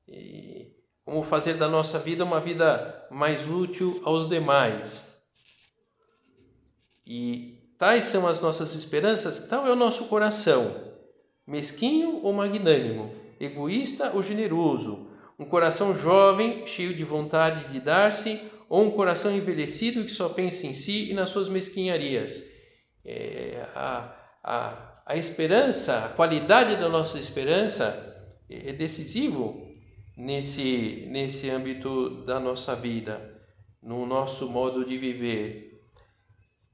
E 0.07 0.76
como 1.07 1.23
fazer 1.23 1.53
da 1.53 1.69
nossa 1.69 1.97
vida 1.97 2.25
uma 2.25 2.41
vida 2.41 3.07
mais 3.09 3.49
útil 3.49 4.01
aos 4.03 4.27
demais. 4.27 5.05
E 7.05 7.71
tais 7.77 8.03
são 8.03 8.27
as 8.27 8.41
nossas 8.41 8.75
esperanças, 8.75 9.47
tal 9.47 9.65
é 9.65 9.71
o 9.71 9.75
nosso 9.77 10.09
coração, 10.09 10.75
mesquinho 11.47 12.19
ou 12.23 12.33
magnânimo, 12.33 13.09
egoísta 13.39 14.11
ou 14.13 14.21
generoso, 14.21 15.07
um 15.39 15.45
coração 15.45 15.97
jovem, 15.97 16.67
cheio 16.67 16.93
de 16.93 17.05
vontade 17.05 17.71
de 17.71 17.79
dar-se, 17.79 18.41
ou 18.67 18.83
um 18.83 18.91
coração 18.91 19.31
envelhecido 19.31 20.03
que 20.03 20.11
só 20.11 20.27
pensa 20.27 20.67
em 20.67 20.73
si 20.73 21.09
e 21.09 21.13
nas 21.13 21.29
suas 21.29 21.47
mesquinharias. 21.47 22.43
É, 23.05 23.65
a, 23.73 24.13
a, 24.43 25.01
a 25.05 25.15
esperança, 25.15 25.99
a 25.99 26.09
qualidade 26.09 26.75
da 26.75 26.89
nossa 26.89 27.17
esperança 27.17 28.13
é 28.49 28.73
decisivo 28.73 29.66
nesse, 30.17 31.07
nesse 31.11 31.47
âmbito 31.47 32.23
da 32.25 32.39
nossa 32.39 32.75
vida, 32.75 33.39
no 33.81 34.03
nosso 34.07 34.49
modo 34.49 34.83
de 34.83 34.97
viver. 34.97 35.87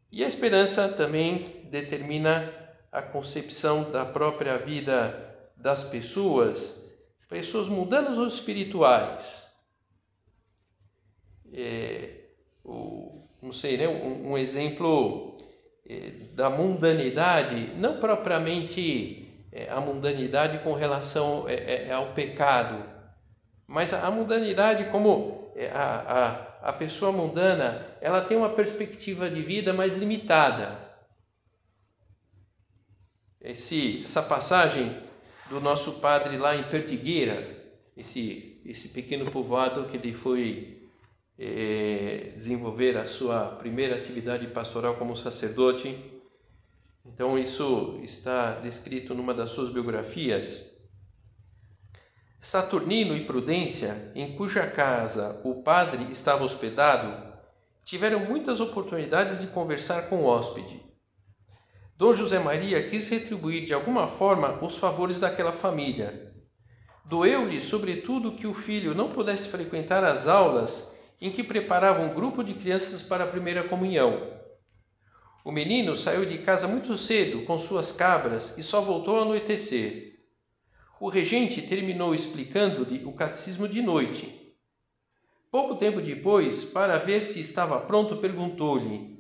E 0.09 0.23
a 0.23 0.27
esperança 0.27 0.87
também 0.87 1.45
determina 1.65 2.53
a 2.89 3.01
concepção 3.01 3.91
da 3.91 4.05
própria 4.05 4.57
vida 4.57 5.51
das 5.57 5.83
pessoas, 5.83 6.95
pessoas 7.27 7.67
mundanas 7.67 8.17
ou 8.17 8.27
espirituais. 8.27 9.43
É, 11.51 12.29
o, 12.63 13.27
não 13.41 13.51
sei, 13.51 13.77
né? 13.77 13.87
um, 13.87 14.31
um 14.31 14.37
exemplo 14.37 15.37
é, 15.85 16.11
da 16.33 16.49
mundanidade, 16.49 17.73
não 17.75 17.99
propriamente 17.99 19.27
é, 19.51 19.69
a 19.69 19.81
mundanidade 19.81 20.59
com 20.59 20.73
relação 20.73 21.47
é, 21.49 21.87
é 21.87 21.91
ao 21.91 22.13
pecado, 22.13 22.92
mas 23.67 23.93
a 23.93 24.09
mundanidade, 24.11 24.85
como 24.85 25.51
é, 25.55 25.69
a, 25.69 26.53
a, 26.61 26.69
a 26.69 26.73
pessoa 26.73 27.11
mundana, 27.11 27.85
ela 28.01 28.21
tem 28.21 28.37
uma 28.37 28.49
perspectiva 28.49 29.29
de 29.29 29.41
vida 29.41 29.73
mais 29.73 29.95
limitada. 29.95 30.79
Esse, 33.41 34.03
essa 34.03 34.23
passagem 34.23 34.97
do 35.49 35.59
nosso 35.59 35.99
padre 35.99 36.37
lá 36.37 36.55
em 36.55 36.63
Pertigueira, 36.63 37.45
esse, 37.95 38.61
esse 38.65 38.89
pequeno 38.89 39.29
povoado 39.29 39.85
que 39.85 39.97
ele 39.97 40.13
foi 40.13 40.89
é, 41.37 42.31
desenvolver 42.35 42.97
a 42.97 43.05
sua 43.05 43.47
primeira 43.57 43.95
atividade 43.95 44.47
pastoral 44.47 44.95
como 44.95 45.17
sacerdote. 45.17 45.97
Então, 47.05 47.37
isso 47.37 47.99
está 48.01 48.55
descrito 48.61 49.13
numa 49.13 49.33
das 49.33 49.49
suas 49.49 49.71
biografias. 49.71 50.72
Saturnino 52.43 53.15
e 53.15 53.23
Prudência, 53.23 54.11
em 54.13 54.33
cuja 54.35 54.67
casa 54.67 55.39
o 55.45 55.63
padre 55.63 56.11
estava 56.11 56.43
hospedado, 56.43 57.31
tiveram 57.85 58.19
muitas 58.19 58.59
oportunidades 58.59 59.39
de 59.39 59.47
conversar 59.47 60.09
com 60.09 60.17
o 60.17 60.25
hóspede. 60.25 60.83
Dom 61.97 62.13
José 62.13 62.39
Maria 62.39 62.89
quis 62.89 63.07
retribuir 63.07 63.65
de 63.65 63.73
alguma 63.73 64.07
forma 64.07 64.61
os 64.61 64.75
favores 64.75 65.17
daquela 65.19 65.53
família. 65.53 66.33
Doeu-lhe, 67.05 67.61
sobretudo, 67.61 68.33
que 68.33 68.45
o 68.45 68.53
filho 68.53 68.93
não 68.93 69.09
pudesse 69.09 69.47
frequentar 69.47 70.03
as 70.03 70.27
aulas 70.27 70.97
em 71.21 71.31
que 71.31 71.45
preparava 71.45 72.01
um 72.01 72.13
grupo 72.13 72.43
de 72.43 72.55
crianças 72.55 73.01
para 73.01 73.23
a 73.23 73.27
primeira 73.27 73.63
comunhão. 73.63 74.19
O 75.45 75.51
menino 75.51 75.95
saiu 75.95 76.25
de 76.25 76.39
casa 76.39 76.67
muito 76.67 76.97
cedo 76.97 77.45
com 77.45 77.57
suas 77.57 77.93
cabras 77.93 78.57
e 78.57 78.63
só 78.63 78.81
voltou 78.81 79.15
ao 79.15 79.21
anoitecer. 79.21 80.12
O 81.03 81.09
regente 81.09 81.61
terminou 81.61 82.15
explicando-lhe 82.15 83.03
o 83.03 83.11
catecismo 83.11 83.67
de 83.67 83.81
noite. 83.81 84.55
Pouco 85.51 85.75
tempo 85.75 85.99
depois, 85.99 86.63
para 86.63 86.97
ver 86.97 87.21
se 87.21 87.41
estava 87.41 87.77
pronto, 87.81 88.15
perguntou-lhe: 88.15 89.19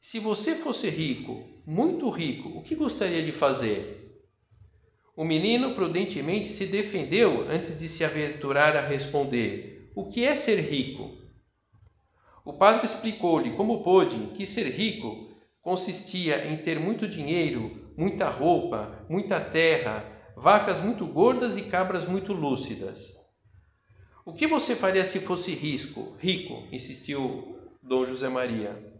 Se 0.00 0.20
você 0.20 0.54
fosse 0.54 0.88
rico, 0.88 1.44
muito 1.66 2.08
rico, 2.08 2.50
o 2.50 2.62
que 2.62 2.76
gostaria 2.76 3.20
de 3.20 3.32
fazer? 3.32 4.16
O 5.16 5.24
menino 5.24 5.74
prudentemente 5.74 6.46
se 6.46 6.66
defendeu 6.66 7.50
antes 7.50 7.80
de 7.80 7.88
se 7.88 8.04
aventurar 8.04 8.76
a 8.76 8.86
responder: 8.86 9.90
O 9.92 10.08
que 10.08 10.24
é 10.24 10.36
ser 10.36 10.60
rico? 10.60 11.18
O 12.44 12.52
padre 12.52 12.86
explicou-lhe 12.86 13.56
como 13.56 13.82
pôde 13.82 14.36
que 14.36 14.46
ser 14.46 14.70
rico 14.70 15.34
consistia 15.60 16.46
em 16.46 16.58
ter 16.58 16.78
muito 16.78 17.08
dinheiro, 17.08 17.92
muita 17.96 18.30
roupa, 18.30 19.04
muita 19.10 19.40
terra, 19.40 20.13
vacas 20.36 20.80
muito 20.80 21.06
gordas 21.06 21.56
e 21.56 21.62
cabras 21.62 22.08
muito 22.08 22.32
lúcidas. 22.32 23.14
O 24.24 24.32
que 24.32 24.46
você 24.46 24.74
faria 24.74 25.04
se 25.04 25.20
fosse 25.20 25.52
risco, 25.52 26.16
rico? 26.18 26.66
insistiu 26.72 27.58
Dom 27.82 28.06
José 28.06 28.28
Maria. 28.28 28.92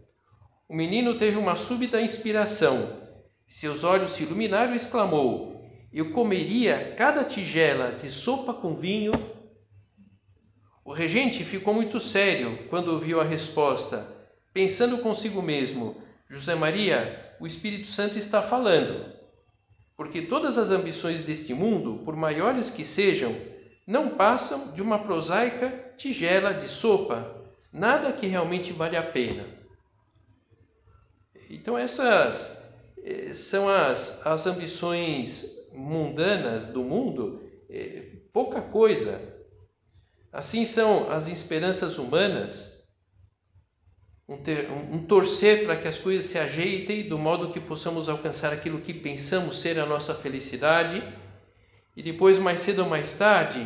O 0.69 0.75
menino 0.75 1.17
teve 1.17 1.37
uma 1.37 1.55
súbita 1.55 2.01
inspiração. 2.01 3.01
Seus 3.47 3.83
olhos 3.83 4.11
se 4.11 4.23
iluminaram 4.23 4.73
e 4.73 4.77
exclamou: 4.77 5.61
Eu 5.91 6.11
comeria 6.11 6.93
cada 6.95 7.23
tigela 7.23 7.91
de 7.91 8.09
sopa 8.09 8.53
com 8.53 8.75
vinho. 8.75 9.11
O 10.83 10.93
regente 10.93 11.43
ficou 11.43 11.73
muito 11.73 11.99
sério 11.99 12.67
quando 12.69 12.89
ouviu 12.89 13.19
a 13.19 13.23
resposta, 13.23 14.07
pensando 14.53 14.99
consigo 14.99 15.41
mesmo: 15.41 16.01
José 16.29 16.55
Maria, 16.55 17.35
o 17.39 17.47
Espírito 17.47 17.87
Santo 17.87 18.17
está 18.17 18.41
falando 18.41 19.15
porque 19.97 20.23
todas 20.23 20.57
as 20.57 20.69
ambições 20.69 21.23
deste 21.23 21.53
mundo, 21.53 22.01
por 22.03 22.15
maiores 22.15 22.69
que 22.69 22.83
sejam, 22.83 23.35
não 23.87 24.09
passam 24.15 24.73
de 24.73 24.81
uma 24.81 24.99
prosaica 24.99 25.93
tigela 25.97 26.53
de 26.53 26.67
sopa, 26.67 27.43
nada 27.71 28.11
que 28.11 28.27
realmente 28.27 28.73
vale 28.73 28.97
a 28.97 29.03
pena. 29.03 29.45
Então, 31.49 31.77
essas 31.77 32.61
eh, 33.03 33.33
são 33.33 33.69
as, 33.69 34.25
as 34.25 34.47
ambições 34.47 35.45
mundanas 35.71 36.67
do 36.67 36.83
mundo, 36.83 37.43
é, 37.69 38.03
pouca 38.33 38.61
coisa. 38.61 39.21
Assim 40.31 40.65
são 40.65 41.09
as 41.09 41.27
esperanças 41.27 41.97
humanas, 41.97 42.74
um, 44.27 44.37
ter, 44.37 44.69
um, 44.71 44.95
um 44.95 45.05
torcer 45.05 45.65
para 45.65 45.75
que 45.75 45.87
as 45.87 45.97
coisas 45.97 46.25
se 46.25 46.37
ajeitem 46.37 47.07
do 47.07 47.17
modo 47.17 47.51
que 47.51 47.59
possamos 47.59 48.09
alcançar 48.09 48.51
aquilo 48.51 48.81
que 48.81 48.93
pensamos 48.93 49.59
ser 49.59 49.79
a 49.79 49.85
nossa 49.85 50.15
felicidade, 50.15 51.03
e 51.95 52.03
depois, 52.03 52.37
mais 52.37 52.59
cedo 52.59 52.83
ou 52.83 52.89
mais 52.89 53.13
tarde, 53.13 53.65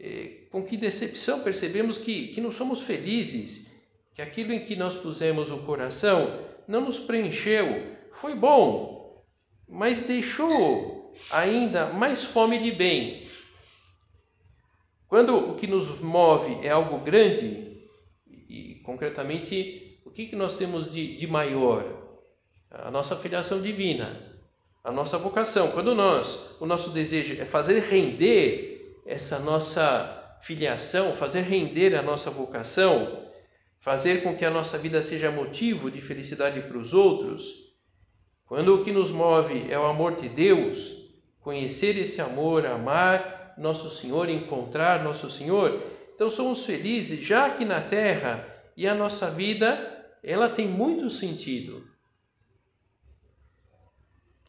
é, 0.00 0.46
com 0.50 0.64
que 0.64 0.76
decepção 0.76 1.40
percebemos 1.40 1.98
que, 1.98 2.28
que 2.28 2.40
não 2.40 2.50
somos 2.50 2.82
felizes, 2.82 3.70
que 4.14 4.20
aquilo 4.20 4.52
em 4.52 4.64
que 4.64 4.74
nós 4.74 4.94
pusemos 4.94 5.50
o 5.50 5.58
coração 5.58 6.40
não 6.66 6.80
nos 6.80 6.98
preencheu. 6.98 7.96
Foi 8.12 8.34
bom, 8.34 9.24
mas 9.68 10.00
deixou 10.00 11.14
ainda 11.30 11.86
mais 11.86 12.24
fome 12.24 12.58
de 12.58 12.72
bem. 12.72 13.22
Quando 15.06 15.36
o 15.36 15.54
que 15.54 15.66
nos 15.66 16.00
move 16.00 16.58
é 16.66 16.70
algo 16.70 16.98
grande, 16.98 17.72
e 18.26 18.80
concretamente, 18.84 19.81
o 20.04 20.10
que, 20.10 20.26
que 20.26 20.36
nós 20.36 20.56
temos 20.56 20.90
de, 20.90 21.16
de 21.16 21.26
maior? 21.26 21.84
A 22.70 22.90
nossa 22.90 23.16
filiação 23.16 23.60
divina, 23.60 24.20
a 24.82 24.90
nossa 24.90 25.18
vocação. 25.18 25.70
Quando 25.70 25.94
nós, 25.94 26.56
o 26.60 26.66
nosso 26.66 26.90
desejo 26.90 27.40
é 27.40 27.44
fazer 27.44 27.80
render 27.80 29.02
essa 29.06 29.38
nossa 29.38 30.38
filiação, 30.42 31.14
fazer 31.14 31.42
render 31.42 31.94
a 31.94 32.02
nossa 32.02 32.30
vocação, 32.30 33.26
fazer 33.78 34.22
com 34.22 34.36
que 34.36 34.44
a 34.44 34.50
nossa 34.50 34.78
vida 34.78 35.02
seja 35.02 35.30
motivo 35.30 35.90
de 35.90 36.00
felicidade 36.00 36.60
para 36.62 36.78
os 36.78 36.94
outros, 36.94 37.72
quando 38.44 38.74
o 38.74 38.84
que 38.84 38.92
nos 38.92 39.10
move 39.10 39.66
é 39.70 39.78
o 39.78 39.86
amor 39.86 40.16
de 40.16 40.28
Deus, 40.28 41.10
conhecer 41.40 41.96
esse 41.96 42.20
amor, 42.20 42.66
amar 42.66 43.54
nosso 43.58 43.90
Senhor, 43.90 44.28
encontrar 44.28 45.02
Nosso 45.02 45.30
Senhor, 45.30 45.82
então 46.14 46.30
somos 46.30 46.64
felizes 46.64 47.20
já 47.20 47.46
aqui 47.46 47.64
na 47.64 47.80
terra 47.80 48.51
e 48.76 48.86
a 48.88 48.94
nossa 48.94 49.30
vida, 49.30 50.06
ela 50.22 50.48
tem 50.48 50.66
muito 50.66 51.10
sentido. 51.10 51.86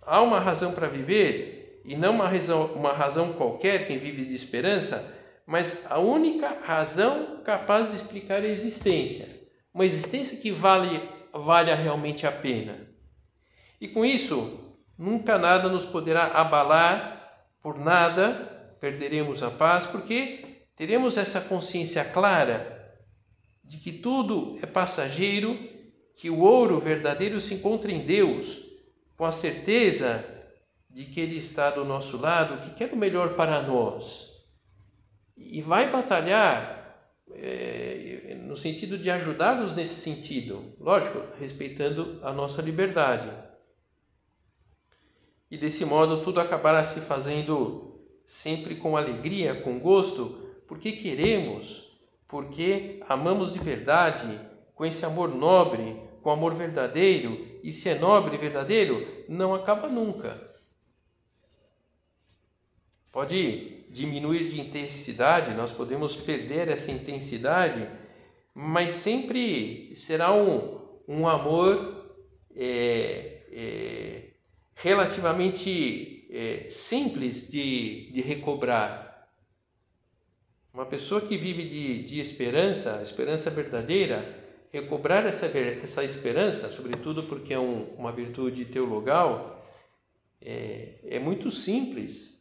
Há 0.01 0.21
uma 0.21 0.39
razão 0.39 0.73
para 0.73 0.87
viver 0.87 1.81
e 1.85 1.95
não 1.95 2.15
uma 2.15 2.27
razão, 2.27 2.65
uma 2.73 2.93
razão 2.93 3.33
qualquer 3.33 3.87
quem 3.87 3.97
vive 3.97 4.25
de 4.25 4.35
esperança, 4.35 5.13
mas 5.45 5.89
a 5.89 5.99
única 5.99 6.59
razão 6.61 7.41
capaz 7.43 7.89
de 7.89 7.97
explicar 7.97 8.41
a 8.41 8.47
existência, 8.47 9.27
uma 9.73 9.85
existência 9.85 10.37
que 10.37 10.51
vale 10.51 11.01
valha 11.33 11.75
realmente 11.75 12.27
a 12.27 12.31
pena. 12.31 12.87
E 13.81 13.87
com 13.87 14.05
isso, 14.05 14.77
nunca 14.97 15.37
nada 15.37 15.67
nos 15.67 15.83
poderá 15.83 16.25
abalar 16.27 17.19
por 17.61 17.79
nada 17.79 18.53
perderemos 18.79 19.41
a 19.41 19.49
paz, 19.49 19.85
porque 19.85 20.65
teremos 20.75 21.17
essa 21.17 21.39
consciência 21.39 22.03
clara 22.03 22.72
de 23.63 23.77
que 23.77 23.91
tudo 23.91 24.57
é 24.61 24.65
passageiro, 24.65 25.57
que 26.15 26.29
o 26.29 26.39
ouro 26.39 26.79
verdadeiro 26.79 27.39
se 27.39 27.53
encontra 27.53 27.91
em 27.91 28.05
Deus, 28.05 28.65
com 29.15 29.25
a 29.25 29.31
certeza 29.31 30.23
de 30.89 31.05
que 31.05 31.19
Ele 31.19 31.37
está 31.37 31.71
do 31.71 31.83
nosso 31.83 32.17
lado, 32.17 32.63
que 32.63 32.75
quer 32.75 32.93
o 32.93 32.97
melhor 32.97 33.35
para 33.35 33.61
nós. 33.61 34.43
E 35.35 35.61
vai 35.61 35.89
batalhar 35.89 36.83
é, 37.31 38.37
no 38.43 38.55
sentido 38.55 38.97
de 38.97 39.09
ajudá-los 39.09 39.73
nesse 39.73 39.95
sentido, 39.95 40.73
lógico, 40.79 41.21
respeitando 41.39 42.19
a 42.21 42.31
nossa 42.31 42.61
liberdade. 42.61 43.31
E 45.49 45.57
desse 45.57 45.85
modo 45.85 46.23
tudo 46.23 46.39
acabará 46.39 46.83
se 46.83 46.99
fazendo 47.01 47.99
sempre 48.25 48.75
com 48.75 48.95
alegria, 48.95 49.55
com 49.55 49.79
gosto, 49.79 50.51
porque 50.67 50.91
queremos, 50.91 51.92
porque 52.27 53.01
amamos 53.07 53.53
de 53.53 53.59
verdade, 53.59 54.39
com 54.75 54.85
esse 54.85 55.05
amor 55.05 55.33
nobre, 55.33 56.01
com 56.21 56.31
amor 56.31 56.55
verdadeiro, 56.55 57.59
e 57.63 57.71
se 57.71 57.89
é 57.89 57.95
nobre 57.95 58.35
e 58.35 58.39
verdadeiro, 58.39 59.25
não 59.27 59.53
acaba 59.53 59.87
nunca. 59.87 60.51
Pode 63.11 63.85
diminuir 63.91 64.47
de 64.49 64.59
intensidade, 64.59 65.53
nós 65.53 65.71
podemos 65.71 66.15
perder 66.15 66.67
essa 66.67 66.91
intensidade, 66.91 67.87
mas 68.53 68.93
sempre 68.93 69.95
será 69.95 70.33
um, 70.33 70.81
um 71.07 71.27
amor 71.27 72.15
é, 72.55 73.43
é, 73.51 74.29
relativamente 74.73 76.27
é, 76.31 76.67
simples 76.69 77.47
de, 77.47 78.11
de 78.11 78.21
recobrar. 78.21 79.02
Uma 80.73 80.85
pessoa 80.85 81.21
que 81.21 81.37
vive 81.37 81.63
de, 81.63 82.03
de 82.03 82.19
esperança, 82.19 82.99
esperança 83.03 83.49
verdadeira, 83.49 84.25
recobrar 84.71 85.25
essa, 85.25 85.45
essa 85.45 86.03
esperança, 86.03 86.69
sobretudo 86.69 87.23
porque 87.23 87.53
é 87.53 87.59
um, 87.59 87.83
uma 87.95 88.11
virtude 88.11 88.65
teologal, 88.65 89.63
é, 90.41 90.95
é 91.03 91.19
muito 91.19 91.51
simples. 91.51 92.39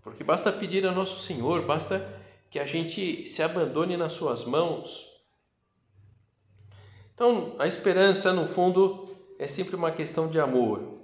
Porque 0.00 0.22
basta 0.22 0.52
pedir 0.52 0.86
a 0.86 0.92
Nosso 0.92 1.18
Senhor, 1.18 1.62
basta 1.66 2.06
que 2.50 2.58
a 2.58 2.64
gente 2.64 3.26
se 3.26 3.42
abandone 3.42 3.96
nas 3.96 4.12
Suas 4.12 4.44
mãos. 4.44 5.04
Então, 7.14 7.56
a 7.58 7.66
esperança, 7.66 8.32
no 8.32 8.46
fundo, 8.46 9.08
é 9.38 9.48
sempre 9.48 9.74
uma 9.74 9.90
questão 9.90 10.28
de 10.28 10.38
amor 10.38 10.98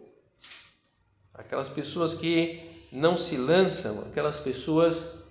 aquelas 1.34 1.68
pessoas 1.68 2.14
que 2.14 2.62
não 2.92 3.18
se 3.18 3.36
lançam, 3.36 4.00
aquelas 4.02 4.38
pessoas 4.38 5.23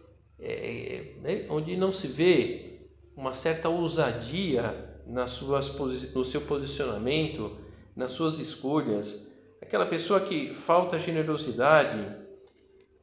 é, 0.43 1.13
né, 1.21 1.45
onde 1.49 1.77
não 1.77 1.91
se 1.91 2.08
vê 2.08 2.79
uma 3.15 3.34
certa 3.34 3.69
ousadia 3.69 5.01
nas 5.08 5.32
suas, 5.32 5.73
no 6.13 6.25
seu 6.25 6.41
posicionamento, 6.41 7.58
nas 7.95 8.12
suas 8.12 8.39
escolhas, 8.39 9.27
aquela 9.62 9.86
pessoa 9.86 10.19
que 10.19 10.53
falta 10.53 10.99
generosidade, 10.99 11.97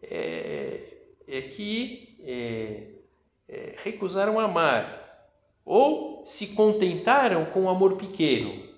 é, 0.03 0.99
é 1.27 1.41
que 1.43 2.19
é, 2.23 2.87
é, 3.49 3.75
recusaram 3.83 4.39
amar 4.39 4.99
ou 5.65 6.25
se 6.27 6.49
contentaram 6.49 7.45
com 7.47 7.61
o 7.61 7.65
um 7.65 7.69
amor 7.69 7.97
pequeno, 7.97 8.69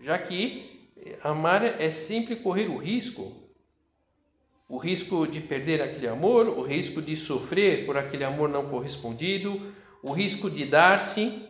já 0.00 0.18
que 0.18 0.90
amar 1.22 1.64
é 1.64 1.88
sempre 1.88 2.36
correr 2.36 2.68
o 2.68 2.76
risco, 2.76 3.43
o 4.68 4.78
risco 4.78 5.26
de 5.26 5.40
perder 5.40 5.82
aquele 5.82 6.08
amor, 6.08 6.48
o 6.48 6.62
risco 6.62 7.02
de 7.02 7.16
sofrer 7.16 7.84
por 7.84 7.96
aquele 7.96 8.24
amor 8.24 8.48
não 8.48 8.68
correspondido, 8.68 9.74
o 10.02 10.12
risco 10.12 10.50
de 10.50 10.64
dar-se 10.64 11.42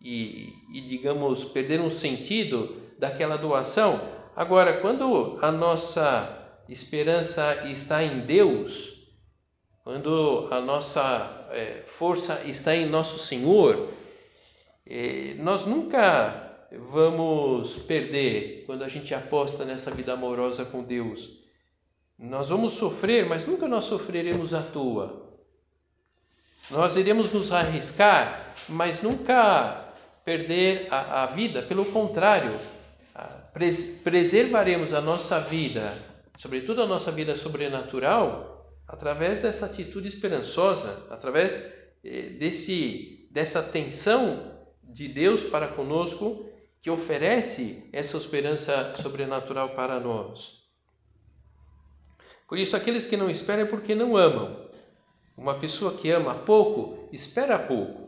e, 0.00 0.52
e, 0.74 0.80
digamos, 0.82 1.44
perder 1.44 1.80
um 1.80 1.90
sentido 1.90 2.80
daquela 2.98 3.36
doação. 3.36 4.00
Agora, 4.34 4.80
quando 4.80 5.38
a 5.42 5.50
nossa 5.50 6.62
esperança 6.68 7.64
está 7.66 8.02
em 8.02 8.20
Deus, 8.20 8.94
quando 9.82 10.48
a 10.50 10.60
nossa 10.60 11.48
é, 11.52 11.82
força 11.86 12.42
está 12.44 12.74
em 12.74 12.86
Nosso 12.86 13.18
Senhor, 13.18 13.88
é, 14.86 15.34
nós 15.38 15.64
nunca 15.64 16.66
vamos 16.90 17.76
perder 17.76 18.64
quando 18.66 18.82
a 18.82 18.88
gente 18.88 19.14
aposta 19.14 19.64
nessa 19.64 19.90
vida 19.90 20.12
amorosa 20.12 20.64
com 20.64 20.82
Deus. 20.82 21.45
Nós 22.18 22.48
vamos 22.48 22.74
sofrer, 22.74 23.26
mas 23.26 23.46
nunca 23.46 23.68
nós 23.68 23.84
sofreremos 23.84 24.54
à 24.54 24.62
toa. 24.62 25.26
Nós 26.70 26.96
iremos 26.96 27.32
nos 27.32 27.52
arriscar, 27.52 28.54
mas 28.68 29.02
nunca 29.02 29.92
perder 30.24 30.88
a, 30.90 31.22
a 31.22 31.26
vida, 31.26 31.62
pelo 31.62 31.84
contrário, 31.86 32.52
pres, 33.52 34.00
preservaremos 34.02 34.92
a 34.92 35.00
nossa 35.00 35.40
vida, 35.40 35.96
sobretudo 36.36 36.82
a 36.82 36.86
nossa 36.86 37.10
vida 37.10 37.36
sobrenatural, 37.36 38.70
através 38.86 39.40
dessa 39.40 39.66
atitude 39.66 40.08
esperançosa, 40.08 41.06
através 41.10 41.64
eh, 42.04 42.30
desse, 42.38 43.28
dessa 43.30 43.62
tensão 43.62 44.56
de 44.82 45.08
Deus 45.08 45.44
para 45.44 45.68
conosco 45.68 46.48
que 46.82 46.90
oferece 46.90 47.88
essa 47.92 48.16
esperança 48.16 48.94
sobrenatural 49.00 49.70
para 49.70 49.98
nós. 49.98 50.55
Por 52.46 52.58
isso, 52.58 52.76
aqueles 52.76 53.06
que 53.06 53.16
não 53.16 53.28
esperam 53.28 53.64
é 53.64 53.66
porque 53.66 53.94
não 53.94 54.16
amam. 54.16 54.66
Uma 55.36 55.54
pessoa 55.54 55.94
que 55.94 56.10
ama 56.10 56.34
pouco, 56.34 57.08
espera 57.12 57.58
pouco. 57.58 58.06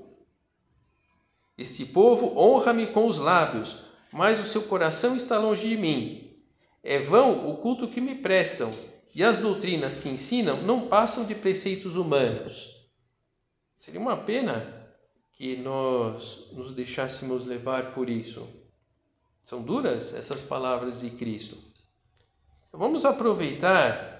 Este 1.56 1.84
povo 1.84 2.38
honra-me 2.38 2.86
com 2.86 3.06
os 3.06 3.18
lábios, 3.18 3.82
mas 4.12 4.38
o 4.38 4.44
seu 4.44 4.62
coração 4.62 5.16
está 5.16 5.38
longe 5.38 5.68
de 5.68 5.76
mim. 5.76 6.40
É 6.82 7.00
vão 7.00 7.50
o 7.50 7.56
culto 7.56 7.88
que 7.88 8.00
me 8.00 8.14
prestam, 8.14 8.70
e 9.14 9.24
as 9.24 9.38
doutrinas 9.40 9.96
que 9.96 10.08
ensinam 10.08 10.62
não 10.62 10.86
passam 10.86 11.24
de 11.24 11.34
preceitos 11.34 11.96
humanos. 11.96 12.76
Seria 13.76 14.00
uma 14.00 14.16
pena 14.16 14.88
que 15.32 15.56
nós 15.56 16.48
nos 16.52 16.72
deixássemos 16.72 17.44
levar 17.44 17.92
por 17.92 18.08
isso. 18.08 18.48
São 19.44 19.62
duras 19.62 20.14
essas 20.14 20.40
palavras 20.40 21.00
de 21.00 21.10
Cristo. 21.10 21.56
Vamos 22.72 23.04
aproveitar 23.04 24.17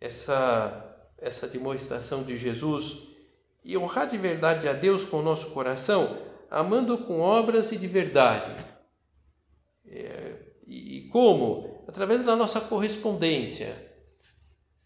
essa, 0.00 0.96
essa 1.18 1.46
demonstração 1.46 2.22
de 2.22 2.36
Jesus 2.36 3.08
e 3.64 3.76
honrar 3.76 4.08
de 4.08 4.16
verdade 4.16 4.68
a 4.68 4.72
Deus 4.72 5.04
com 5.04 5.18
o 5.18 5.22
nosso 5.22 5.50
coração, 5.50 6.18
amando 6.50 6.96
com 6.98 7.20
obras 7.20 7.70
e 7.72 7.76
de 7.76 7.86
verdade. 7.86 8.50
É, 9.86 10.36
e 10.66 11.08
como? 11.12 11.84
Através 11.86 12.22
da 12.24 12.34
nossa 12.34 12.60
correspondência. 12.60 13.90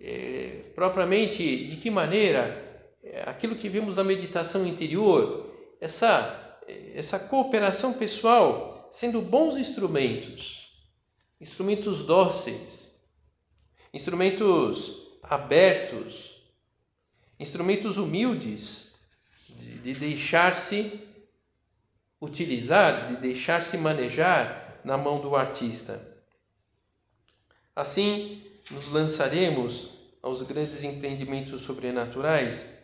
É, 0.01 0.73
propriamente, 0.75 1.43
de 1.67 1.77
que 1.77 1.91
maneira? 1.91 2.63
É, 3.03 3.23
aquilo 3.27 3.55
que 3.55 3.69
vimos 3.69 3.95
na 3.95 4.03
meditação 4.03 4.67
interior, 4.67 5.51
essa, 5.81 6.59
essa 6.95 7.19
cooperação 7.19 7.93
pessoal 7.93 8.89
sendo 8.91 9.21
bons 9.21 9.57
instrumentos, 9.57 10.71
instrumentos 11.41 12.05
dóceis, 12.05 12.94
instrumentos 13.95 15.19
abertos, 15.23 16.43
instrumentos 17.39 17.97
humildes 17.97 18.93
de, 19.49 19.79
de 19.79 19.95
deixar-se 19.95 21.01
utilizar, 22.21 23.07
de 23.07 23.17
deixar-se 23.17 23.79
manejar 23.79 24.81
na 24.85 24.99
mão 24.99 25.21
do 25.21 25.37
artista. 25.37 26.07
Assim, 27.75 28.43
nos 28.71 28.89
lançaremos 28.89 29.95
aos 30.21 30.43
grandes 30.43 30.83
empreendimentos 30.83 31.63
sobrenaturais 31.63 32.77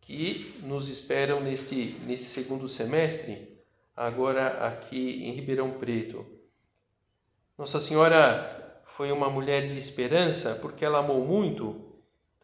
que 0.00 0.58
nos 0.64 0.88
esperam 0.88 1.40
nesse, 1.40 1.96
nesse 2.04 2.24
segundo 2.24 2.68
semestre 2.68 3.62
agora 3.94 4.66
aqui 4.66 5.24
em 5.24 5.32
Ribeirão 5.32 5.72
Preto. 5.78 6.26
Nossa 7.56 7.80
Senhora 7.80 8.67
foi 8.98 9.12
uma 9.12 9.30
mulher 9.30 9.68
de 9.68 9.78
esperança 9.78 10.56
porque 10.56 10.84
ela 10.84 10.98
amou 10.98 11.24
muito. 11.24 12.00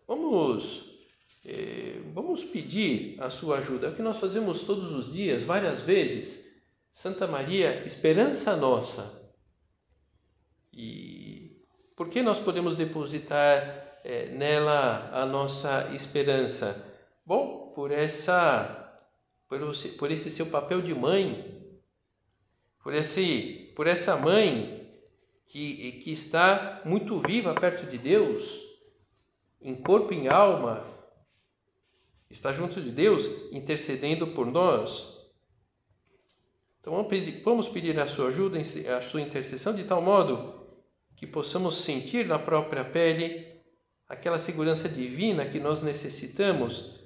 Vamos, 0.07 1.01
eh, 1.45 2.01
vamos 2.15 2.45
pedir 2.45 3.21
a 3.21 3.29
sua 3.29 3.59
ajuda. 3.59 3.89
É 3.89 3.91
o 3.91 3.97
que 3.97 4.03
nós 4.03 4.21
fazemos 4.21 4.63
todos 4.63 4.93
os 4.93 5.13
dias, 5.13 5.43
várias 5.43 5.81
vezes. 5.81 6.45
Santa 6.93 7.27
Maria, 7.27 7.85
esperança 7.85 8.55
nossa. 8.55 9.21
E 10.73 11.61
por 11.97 12.09
que 12.09 12.23
nós 12.23 12.39
podemos 12.39 12.77
depositar 12.77 13.99
eh, 14.05 14.27
nela 14.27 15.11
a 15.13 15.27
nossa 15.27 15.91
esperança? 15.93 16.81
Bom, 17.27 17.73
por 17.75 17.91
essa 17.91 19.03
por 19.99 20.13
esse 20.13 20.31
seu 20.31 20.47
papel 20.47 20.81
de 20.81 20.95
mãe, 20.95 21.81
por, 22.81 22.95
esse, 22.95 23.73
por 23.75 23.89
essa 23.89 24.17
mãe 24.17 24.84
que, 25.55 25.93
que 26.03 26.11
está 26.11 26.83
muito 26.85 27.21
viva 27.21 27.55
perto 27.55 27.89
de 27.89 27.97
Deus, 27.97 28.61
em 29.63 29.73
corpo 29.73 30.13
e 30.13 30.17
em 30.17 30.27
alma, 30.27 30.85
está 32.29 32.53
junto 32.53 32.81
de 32.81 32.91
Deus, 32.91 33.25
intercedendo 33.53 34.27
por 34.27 34.47
nós. 34.47 35.31
Então 36.81 36.93
vamos 36.93 37.07
pedir, 37.07 37.41
vamos 37.45 37.69
pedir 37.69 38.01
a 38.01 38.09
sua 38.09 38.31
ajuda, 38.31 38.59
a 38.59 39.01
sua 39.01 39.21
intercessão, 39.21 39.77
de 39.77 39.85
tal 39.85 40.03
modo 40.03 40.67
que 41.15 41.25
possamos 41.25 41.77
sentir 41.77 42.27
na 42.27 42.41
própria 42.41 42.85
pele 42.85 43.47
aquela 44.09 44.41
segurança 44.41 44.89
divina 44.89 45.47
que 45.47 45.61
nós 45.61 45.83
necessitamos 45.83 46.99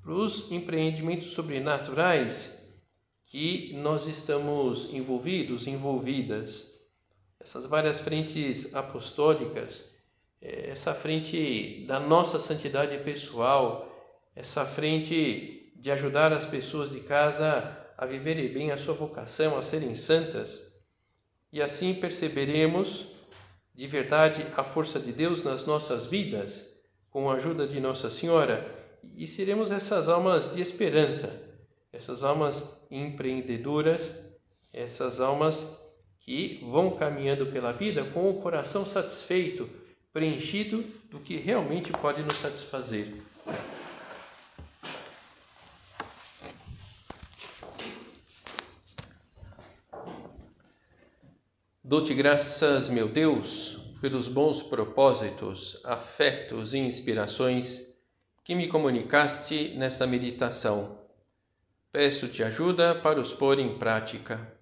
para 0.00 0.14
os 0.14 0.50
empreendimentos 0.50 1.32
sobrenaturais 1.32 2.58
que 3.26 3.74
nós 3.74 4.06
estamos 4.06 4.88
envolvidos, 4.94 5.66
envolvidas. 5.66 6.71
Essas 7.42 7.66
várias 7.66 7.98
frentes 7.98 8.74
apostólicas, 8.74 9.90
eh, 10.40 10.70
essa 10.70 10.94
frente 10.94 11.84
da 11.86 11.98
nossa 11.98 12.38
santidade 12.38 12.96
pessoal, 12.98 13.88
essa 14.34 14.64
frente 14.64 15.72
de 15.76 15.90
ajudar 15.90 16.32
as 16.32 16.46
pessoas 16.46 16.90
de 16.90 17.00
casa 17.00 17.76
a 17.98 18.06
viverem 18.06 18.52
bem 18.52 18.70
a 18.70 18.78
sua 18.78 18.94
vocação, 18.94 19.58
a 19.58 19.62
serem 19.62 19.94
santas. 19.94 20.72
E 21.52 21.60
assim 21.60 21.94
perceberemos 21.94 23.08
de 23.74 23.86
verdade 23.86 24.46
a 24.56 24.62
força 24.62 25.00
de 25.00 25.12
Deus 25.12 25.42
nas 25.42 25.66
nossas 25.66 26.06
vidas, 26.06 26.66
com 27.10 27.28
a 27.28 27.34
ajuda 27.34 27.66
de 27.66 27.80
Nossa 27.80 28.10
Senhora 28.10 28.80
e 29.16 29.26
seremos 29.26 29.70
essas 29.70 30.08
almas 30.08 30.54
de 30.54 30.62
esperança, 30.62 31.42
essas 31.92 32.22
almas 32.22 32.86
empreendedoras, 32.90 34.16
essas 34.72 35.20
almas 35.20 35.81
que 36.24 36.60
vão 36.70 36.92
caminhando 36.92 37.46
pela 37.46 37.72
vida 37.72 38.04
com 38.04 38.30
o 38.30 38.40
coração 38.40 38.86
satisfeito, 38.86 39.68
preenchido 40.12 40.84
do 41.10 41.18
que 41.18 41.36
realmente 41.36 41.90
pode 41.92 42.22
nos 42.22 42.36
satisfazer. 42.36 43.22
Dou-te 51.84 52.14
graças, 52.14 52.88
meu 52.88 53.08
Deus, 53.08 53.96
pelos 54.00 54.28
bons 54.28 54.62
propósitos, 54.62 55.80
afetos 55.84 56.72
e 56.72 56.78
inspirações 56.78 57.92
que 58.44 58.54
me 58.54 58.66
comunicaste 58.66 59.74
nesta 59.76 60.06
meditação. 60.06 60.98
Peço-te 61.92 62.42
ajuda 62.42 62.94
para 62.94 63.20
os 63.20 63.34
pôr 63.34 63.58
em 63.58 63.78
prática. 63.78 64.61